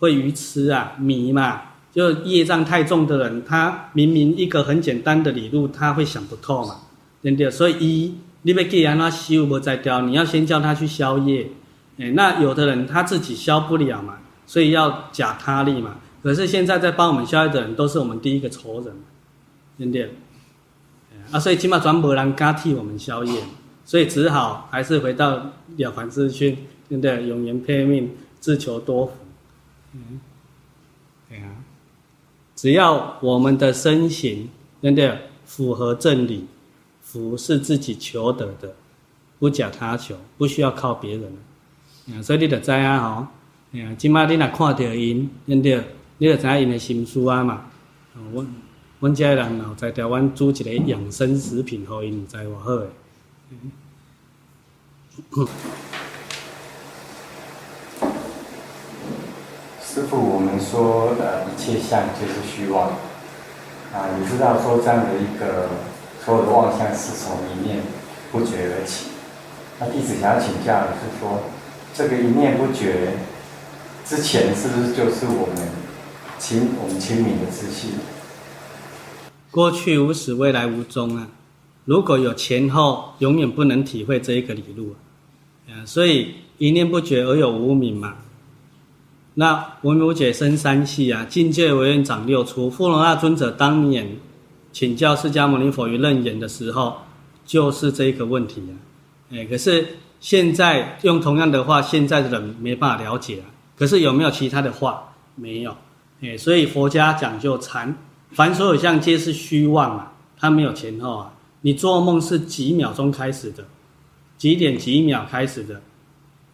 [0.00, 1.62] 会愚痴啊，迷嘛。
[1.92, 6.78] 就业障太重的人，他明明一个很简单的理路，他会想不透嘛，
[7.22, 7.48] 对不对？
[7.48, 11.48] 所以一，你要既然他修不在掉，你要先叫他去消业。
[11.98, 14.14] 哎，那有的人他自己消不了嘛，
[14.44, 15.94] 所以要假他力嘛。
[16.24, 18.94] 可是现在在帮我们消业的人，都是我们第一个仇人，
[19.76, 20.10] 对不对？
[21.30, 23.42] 啊，所以起码转没人敢替我们消业，
[23.84, 26.56] 所以只好还是回到了凡四训，
[26.88, 27.26] 对不对？
[27.26, 29.12] 永缘配命，自求多福。
[29.92, 30.18] 嗯，
[31.28, 31.56] 对啊。
[32.56, 34.48] 只要我们的身形，
[34.80, 35.18] 对不对？
[35.44, 36.46] 符合正理，
[37.02, 38.74] 福是自己求得的，
[39.38, 41.36] 不假他求，不需要靠别人。
[42.12, 45.84] 啊，所以你得知啊，吼，啊，起码你若看到因，对不对？
[46.18, 47.64] 你就知因的心思啊嘛。
[48.32, 48.46] 我，
[49.00, 52.86] 我家人老在台湾煮一个养生食品，给因知偌好诶。
[59.82, 62.90] 师父，我们说的一切相就是虚妄，
[63.92, 65.68] 啊，你知道说这样的一个
[66.24, 67.78] 所有的妄想是从一念
[68.32, 69.10] 不觉而起。
[69.78, 71.42] 那弟子想要请教的是说，
[71.94, 73.12] 这个一念不觉
[74.04, 75.68] 之前是不是就是我们
[76.44, 77.92] 清我们清明的自信？
[79.50, 81.26] 过去无始，未来无终啊！
[81.86, 84.94] 如果有前后，永远不能体会这一个理路
[85.66, 85.80] 啊！
[85.86, 88.16] 所以一念不觉而有无明嘛。
[89.32, 92.68] 那闻无觉生三系啊，境界为愿长六出。
[92.68, 94.06] 富楼那尊者当年
[94.70, 96.98] 请教释迦牟尼佛于楞严的时候，
[97.46, 98.72] 就是这一个问题啊。
[99.32, 103.48] 哎，可是现在用同样的话，现在的人没办法了解啊。
[103.78, 105.14] 可是有没有其他的话？
[105.36, 105.74] 没有。
[106.20, 107.96] 哎，所以佛家讲究禅，
[108.30, 111.32] 凡所有相皆是虚妄啊，它没有前后啊。
[111.62, 113.64] 你做梦是几秒钟开始的，
[114.36, 115.80] 几点几秒开始的。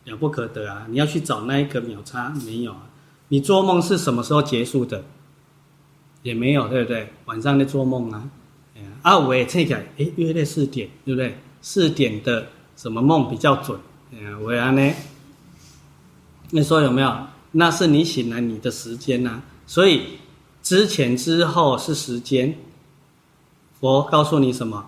[0.04, 0.86] 了不可得啊！
[0.88, 2.88] 你要去找那一个秒差没有啊？
[3.28, 5.04] 你做梦是什么时候结束的？
[6.22, 7.12] 也没有，对不对？
[7.26, 8.28] 晚上在做梦啊？
[9.02, 11.38] 啊，我也测起来，哎，约在四点，对不对？
[11.60, 12.46] 四点的
[12.76, 13.78] 什么梦比较准？
[14.12, 14.94] 嗯，我安呢？
[16.50, 17.14] 你说有没有？
[17.52, 19.42] 那是你醒来你的时间呐、啊。
[19.70, 20.02] 所以
[20.64, 22.58] 之前之后是时间。
[23.78, 24.84] 佛告诉你什么？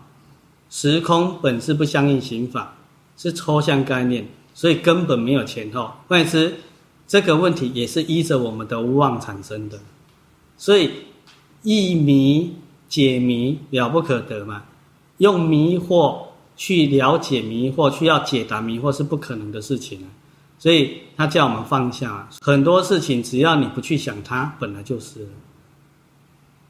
[0.70, 2.74] 时空本是不相应行法，
[3.16, 4.26] 是抽象概念。
[4.54, 6.56] 所以根本没有前后，换言之，
[7.06, 9.78] 这个问题也是依着我们的无妄产生的。
[10.58, 10.90] 所以
[11.62, 12.56] 一迷
[12.88, 14.64] 解迷了不可得嘛，
[15.18, 16.22] 用迷惑
[16.56, 20.08] 去了解迷惑，去要解答迷惑是不可能的事情啊。
[20.62, 25.26] 所以他叫我们放下很多事情，只要你不去想它，本来就是。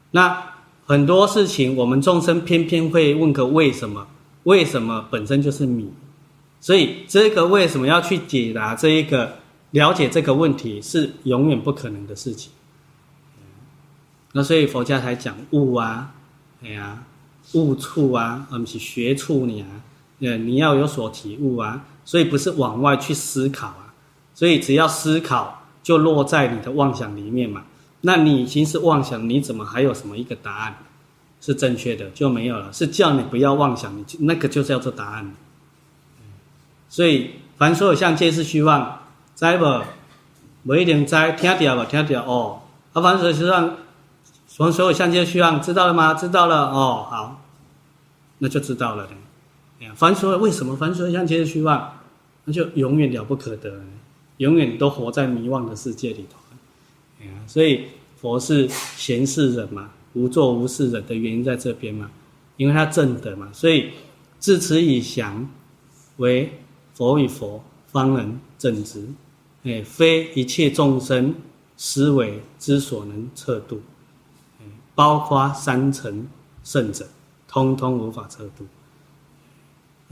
[0.09, 0.55] 那
[0.87, 4.07] 很多事情，我们众生偏偏会问个为什么？
[4.45, 5.93] 为什么本身就是米？
[6.59, 9.37] 所以，这个为什么要去解答这一个
[9.69, 12.51] 了解这个问题，是永远不可能的事情。
[14.31, 16.15] 那所以佛家才讲悟啊，
[16.63, 17.03] 哎呀，
[17.53, 19.67] 悟处啊，而不是学处你啊，
[20.21, 21.85] 呃你要有所体悟啊。
[22.05, 23.82] 所以不是往外去思考。
[24.43, 27.63] 所以只要思考，就落在你的妄想里面嘛。
[28.01, 30.75] 那你已经是妄想，你怎么还有什么一个答案
[31.39, 32.09] 是正确的？
[32.09, 32.67] 就没有了。
[32.73, 35.33] 是叫你不要妄想，你那个就是叫做答案。
[36.89, 38.99] 所以凡所有相，皆是虚妄，
[39.33, 39.65] 在不？
[40.65, 41.85] 不一定在，听到吧？
[41.85, 42.63] 听到哦。
[42.91, 43.77] 啊，凡所有相，
[44.45, 46.13] 凡所有相皆虚妄，知道了吗？
[46.15, 47.07] 知道了哦。
[47.09, 47.41] 好，
[48.39, 49.07] 那就知道了。
[49.95, 51.93] 凡所有为什么凡所有相皆是虚妄？
[52.43, 53.71] 那就永远了不可得，
[54.37, 56.37] 永远都活在迷惘的世界里头。
[57.47, 57.85] 所以
[58.17, 62.11] 佛是闲适人嘛，无作无事忍的原因在这边嘛，
[62.57, 63.91] 因为他正德嘛，所以
[64.39, 65.49] 自此以降
[66.17, 66.51] 为
[66.93, 69.07] 佛与佛方能正直，
[69.63, 71.33] 哎，非一切众生
[71.77, 73.81] 思维之所能测度，
[74.95, 76.27] 包括三乘
[76.63, 77.07] 圣者，
[77.47, 78.65] 通通无法测度。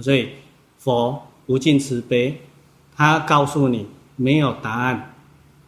[0.02, 0.30] 所以
[0.78, 2.42] 佛无尽慈悲，
[2.96, 3.86] 他告诉你
[4.22, 5.16] 没有答案。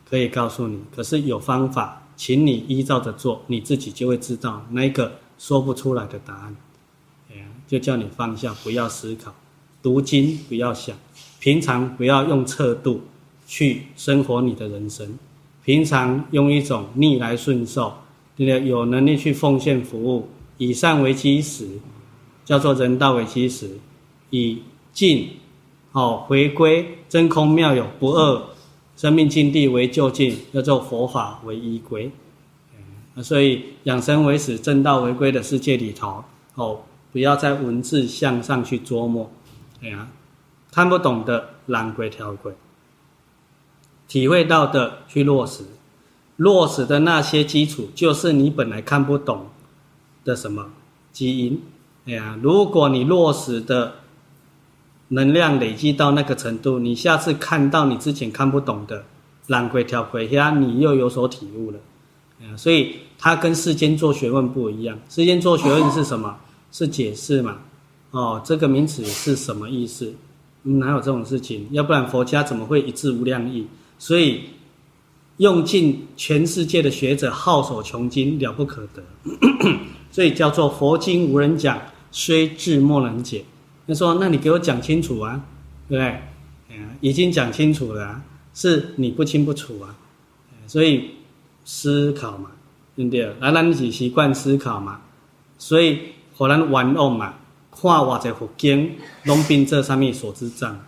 [0.10, 6.56] 可以告诉你，可是有方法，请你依照着做，你自己就会知道那个说不出来的答案。
[7.32, 9.34] 哎，就叫你放下，不要思考，
[9.82, 10.96] 读经不要想，
[11.40, 13.02] 平常不要用测度
[13.48, 15.18] 去生活你的人生，
[15.64, 17.96] 平常用一种逆来顺受，
[18.36, 18.70] 对不对？
[18.70, 21.68] 有能力去奉献服务，以善为基石，
[22.46, 23.80] 叫做人道为基石，
[24.30, 24.62] 以
[24.92, 25.28] 静
[25.94, 28.50] 好回归真空妙有不二。
[28.96, 32.12] 生命境地为究竟，叫做佛法为依归。
[33.24, 36.24] 所以养生为始，正道为归的世界里头，
[36.56, 39.32] 哦，不要在文字向上去琢磨，
[39.82, 40.08] 哎呀，
[40.72, 42.54] 看不懂的懒鬼调鬼，
[44.08, 45.64] 体会到的去落实，
[46.38, 49.48] 落实的那些基础，就是你本来看不懂
[50.24, 50.72] 的什么
[51.12, 51.62] 基因，
[52.06, 53.96] 哎呀，如果你落实的。
[55.14, 59.06] 能量累积到那个程度，你下次看到你之前看不懂的
[59.48, 61.78] 懒鬼调鬼呀，你又有所体悟了。
[62.58, 65.00] 所以它跟世间做学问不一样。
[65.08, 66.36] 世间做学问是什么？
[66.72, 67.58] 是解释嘛？
[68.12, 70.14] 哦，这个名词是什么意思？
[70.64, 71.68] 哪有这种事情？
[71.72, 73.68] 要不然佛家怎么会一字无量义？
[74.00, 74.42] 所以
[75.38, 79.04] 用尽全世界的学者号手穷经，了不可得。
[80.12, 81.80] 所以叫做佛经无人讲，
[82.12, 83.46] 虽智莫能解。
[83.86, 85.44] 他说：“那你给我讲清楚啊，
[85.90, 86.20] 对不对？
[87.02, 88.22] 已经讲清楚了，
[88.54, 89.96] 是你不清不楚啊。
[90.66, 91.10] 所以
[91.66, 92.52] 思考嘛，
[92.96, 93.26] 对不对？
[93.42, 95.02] 来，让你习惯思考嘛。
[95.58, 96.00] 所以
[96.34, 97.34] 后来玩弄嘛，
[97.72, 98.92] 跨瓦在佛经
[99.26, 100.80] 龙兵这上面所知障。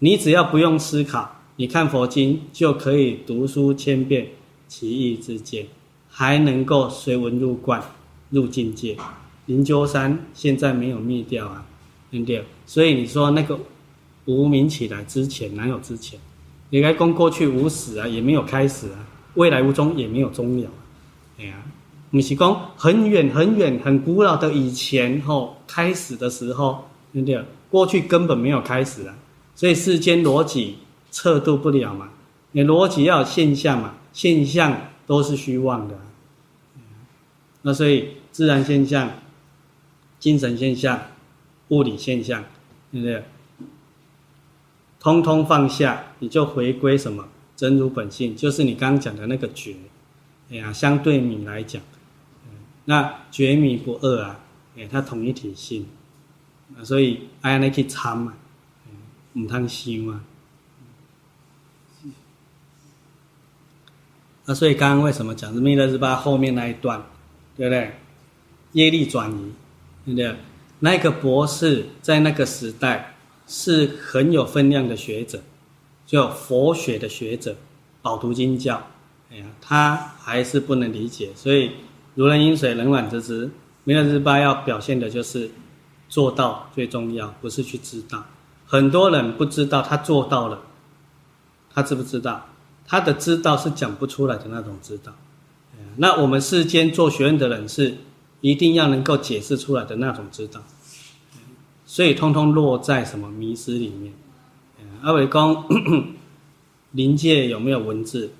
[0.00, 4.28] 你只要不用思考，你看佛经就可以读书千遍，
[4.68, 5.66] 其义自见，
[6.10, 7.82] 还能够随文入观，
[8.28, 8.98] 入境界。
[9.46, 11.64] 灵鹫山现在没有灭掉啊。”
[12.20, 13.58] 对，所以你说那个
[14.26, 16.20] 无名起来之前哪有之前？
[16.68, 18.98] 你该讲过去无始啊，也没有开始啊；
[19.34, 20.66] 未来无终，也没有终了。
[20.66, 20.72] 啊
[21.38, 21.54] 哎呀，
[22.10, 27.42] 不是讲很远很远很古老的以前后开始的时候，对不对？
[27.70, 29.14] 过去根本没有开始啊。
[29.54, 30.76] 所以世间逻辑
[31.10, 32.10] 测度不了嘛。
[32.52, 35.98] 你逻辑要有现象嘛，现象都是虚妄的。
[37.62, 39.10] 那所以自然现象、
[40.18, 41.00] 精神现象。
[41.72, 42.44] 物理现象，
[42.92, 43.24] 对不对？
[45.00, 47.26] 通通放下，你就回归什么？
[47.56, 49.74] 真如本性，就是你刚刚讲的那个觉。
[50.50, 51.80] 哎呀，相对米来讲，
[52.84, 54.40] 那觉米不二啊，
[54.76, 55.86] 哎，它统一体性，
[56.84, 58.34] 所以爱那去参嘛，
[59.32, 60.22] 唔贪修嘛。
[64.44, 67.02] 那所以刚刚为什么讲弥勒日巴后面那一段，
[67.56, 67.92] 对不对？
[68.72, 69.52] 业力转移，
[70.04, 70.36] 对不对？
[70.84, 73.14] 那个博士在那个时代
[73.46, 75.40] 是很有分量的学者，
[76.04, 77.54] 就佛学的学者，
[78.02, 78.88] 饱读经教。
[79.30, 81.70] 哎呀，他还是不能理解，所以
[82.16, 83.48] 如人饮水，冷暖自知。
[83.84, 85.52] 弥勒日巴要表现的就是
[86.08, 88.26] 做到最重要，不是去知道。
[88.66, 90.62] 很多人不知道他做到了，
[91.72, 92.48] 他知不知道？
[92.88, 95.12] 他的知道是讲不出来的那种知道。
[95.98, 97.98] 那我们世间做学问的人是。
[98.42, 100.62] 一定要能够解释出来的那种知道，
[101.86, 104.12] 所以通通落在什么迷失里面。
[105.00, 105.64] 阿伟公，
[106.92, 108.30] 临界有没有文字？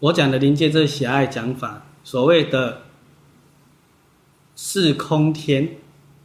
[0.00, 2.82] 我讲的临界这是狭隘讲法，所谓的
[4.56, 5.76] 四空天，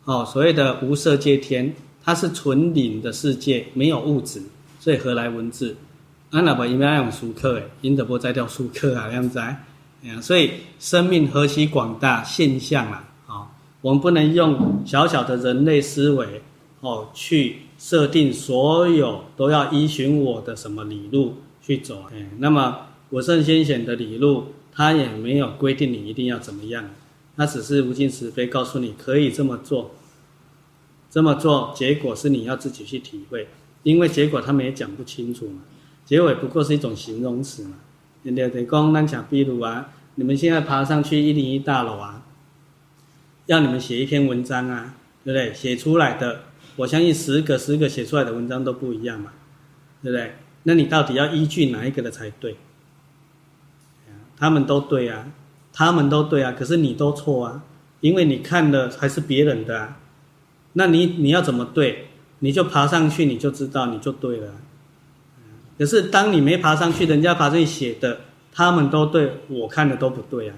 [0.05, 4.41] 哦，所谓的无色界天，它是纯灵的世界，没有物质，
[4.79, 5.75] 所以何来文字？
[6.31, 9.63] 安那不应该用书刻诶，因得不再掉书刻啊，靓仔
[10.21, 13.09] 所以生命何其广大现象啊！
[13.27, 13.51] 啊，
[13.81, 16.41] 我们不能用小小的人类思维
[16.79, 22.05] 哦去设定所有都要依循我的什么理路去走。
[22.13, 26.85] 哎，那么我圣先贤的理路，他也没有规定你一定要怎么样，
[27.35, 29.91] 他只是无尽慈悲告诉你可以这么做，
[31.11, 33.49] 这么做结果是你要自己去体会，
[33.83, 35.63] 因为结果他们也讲不清楚嘛，
[36.05, 37.71] 结尾不过是一种形容词嘛。
[38.23, 42.23] 对对对，讲咱讲比如啊，你们现在爬上去一零一大楼啊，
[43.45, 45.53] 要你们写一篇文章啊，对不对？
[45.53, 46.41] 写出来的，
[46.75, 49.31] 我相信十个十个写出来的文章都不一样嘛，
[50.03, 50.33] 对不对？
[50.63, 52.55] 那你到底要依据哪一个的才对？
[54.37, 55.27] 他们都对啊，
[55.71, 57.63] 他们都对啊，可是你都错啊，
[58.01, 59.99] 因为你看的还是别人的啊，
[60.73, 62.09] 那你你要怎么对？
[62.39, 64.53] 你就爬上去，你就知道，你就对了。
[65.79, 68.19] 可是当你没爬上去，人家爬上去写的，
[68.51, 70.55] 他们都对，我看的都不对啊。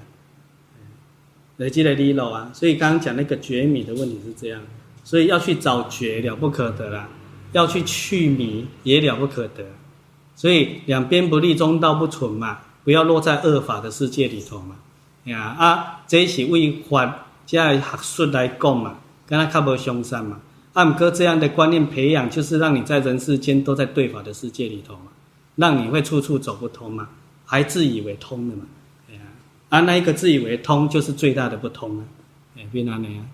[1.57, 4.59] 累积的利漏啊，所以刚刚讲那个觉米的问题是这样，
[5.03, 7.07] 所以要去找觉了不可得啦，
[7.51, 9.63] 要去去米也了不可得，
[10.35, 14.75] 所以两边不立，中道不存嘛，不要落在恶法的世界里头嘛。
[15.25, 18.95] 呀啊，这是为法加学术来讲嘛，
[19.27, 20.39] 跟他较无相善嘛。
[20.73, 25.11] 按哥这样的观念培养，就是让你在人世间都在对法的世界里头嘛，
[25.55, 27.09] 让你会处处走不通嘛，
[27.45, 28.63] 还自以为通的嘛，
[29.09, 29.21] 哎呀，
[29.69, 32.05] 啊，那一个自以为通就是最大的不通啊，
[32.57, 33.29] 哎，变哪样？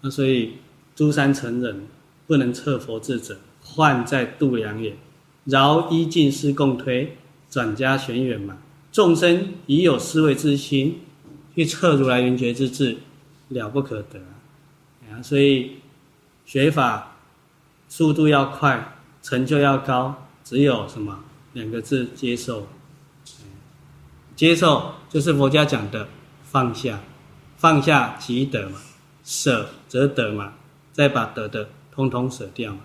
[0.00, 0.52] 那所以
[0.94, 1.86] 诸三成人
[2.26, 4.94] 不能测佛智者，患在度量也。
[5.44, 7.16] 饶依尽师共推，
[7.50, 8.56] 转加玄远嘛。
[8.92, 11.00] 众生已有思维之心，
[11.54, 12.96] 去测如来圆觉之智，
[13.48, 14.20] 了不可得。
[15.24, 15.78] 所以
[16.44, 17.16] 学法
[17.88, 18.92] 速度要快，
[19.22, 20.14] 成就要高，
[20.44, 21.24] 只有什么
[21.54, 22.66] 两个字：接受。
[24.36, 26.06] 接受就是佛家讲的
[26.42, 27.00] 放下，
[27.56, 28.78] 放下即得嘛，
[29.24, 30.52] 舍则得嘛，
[30.92, 32.80] 再把得的通通舍掉嘛。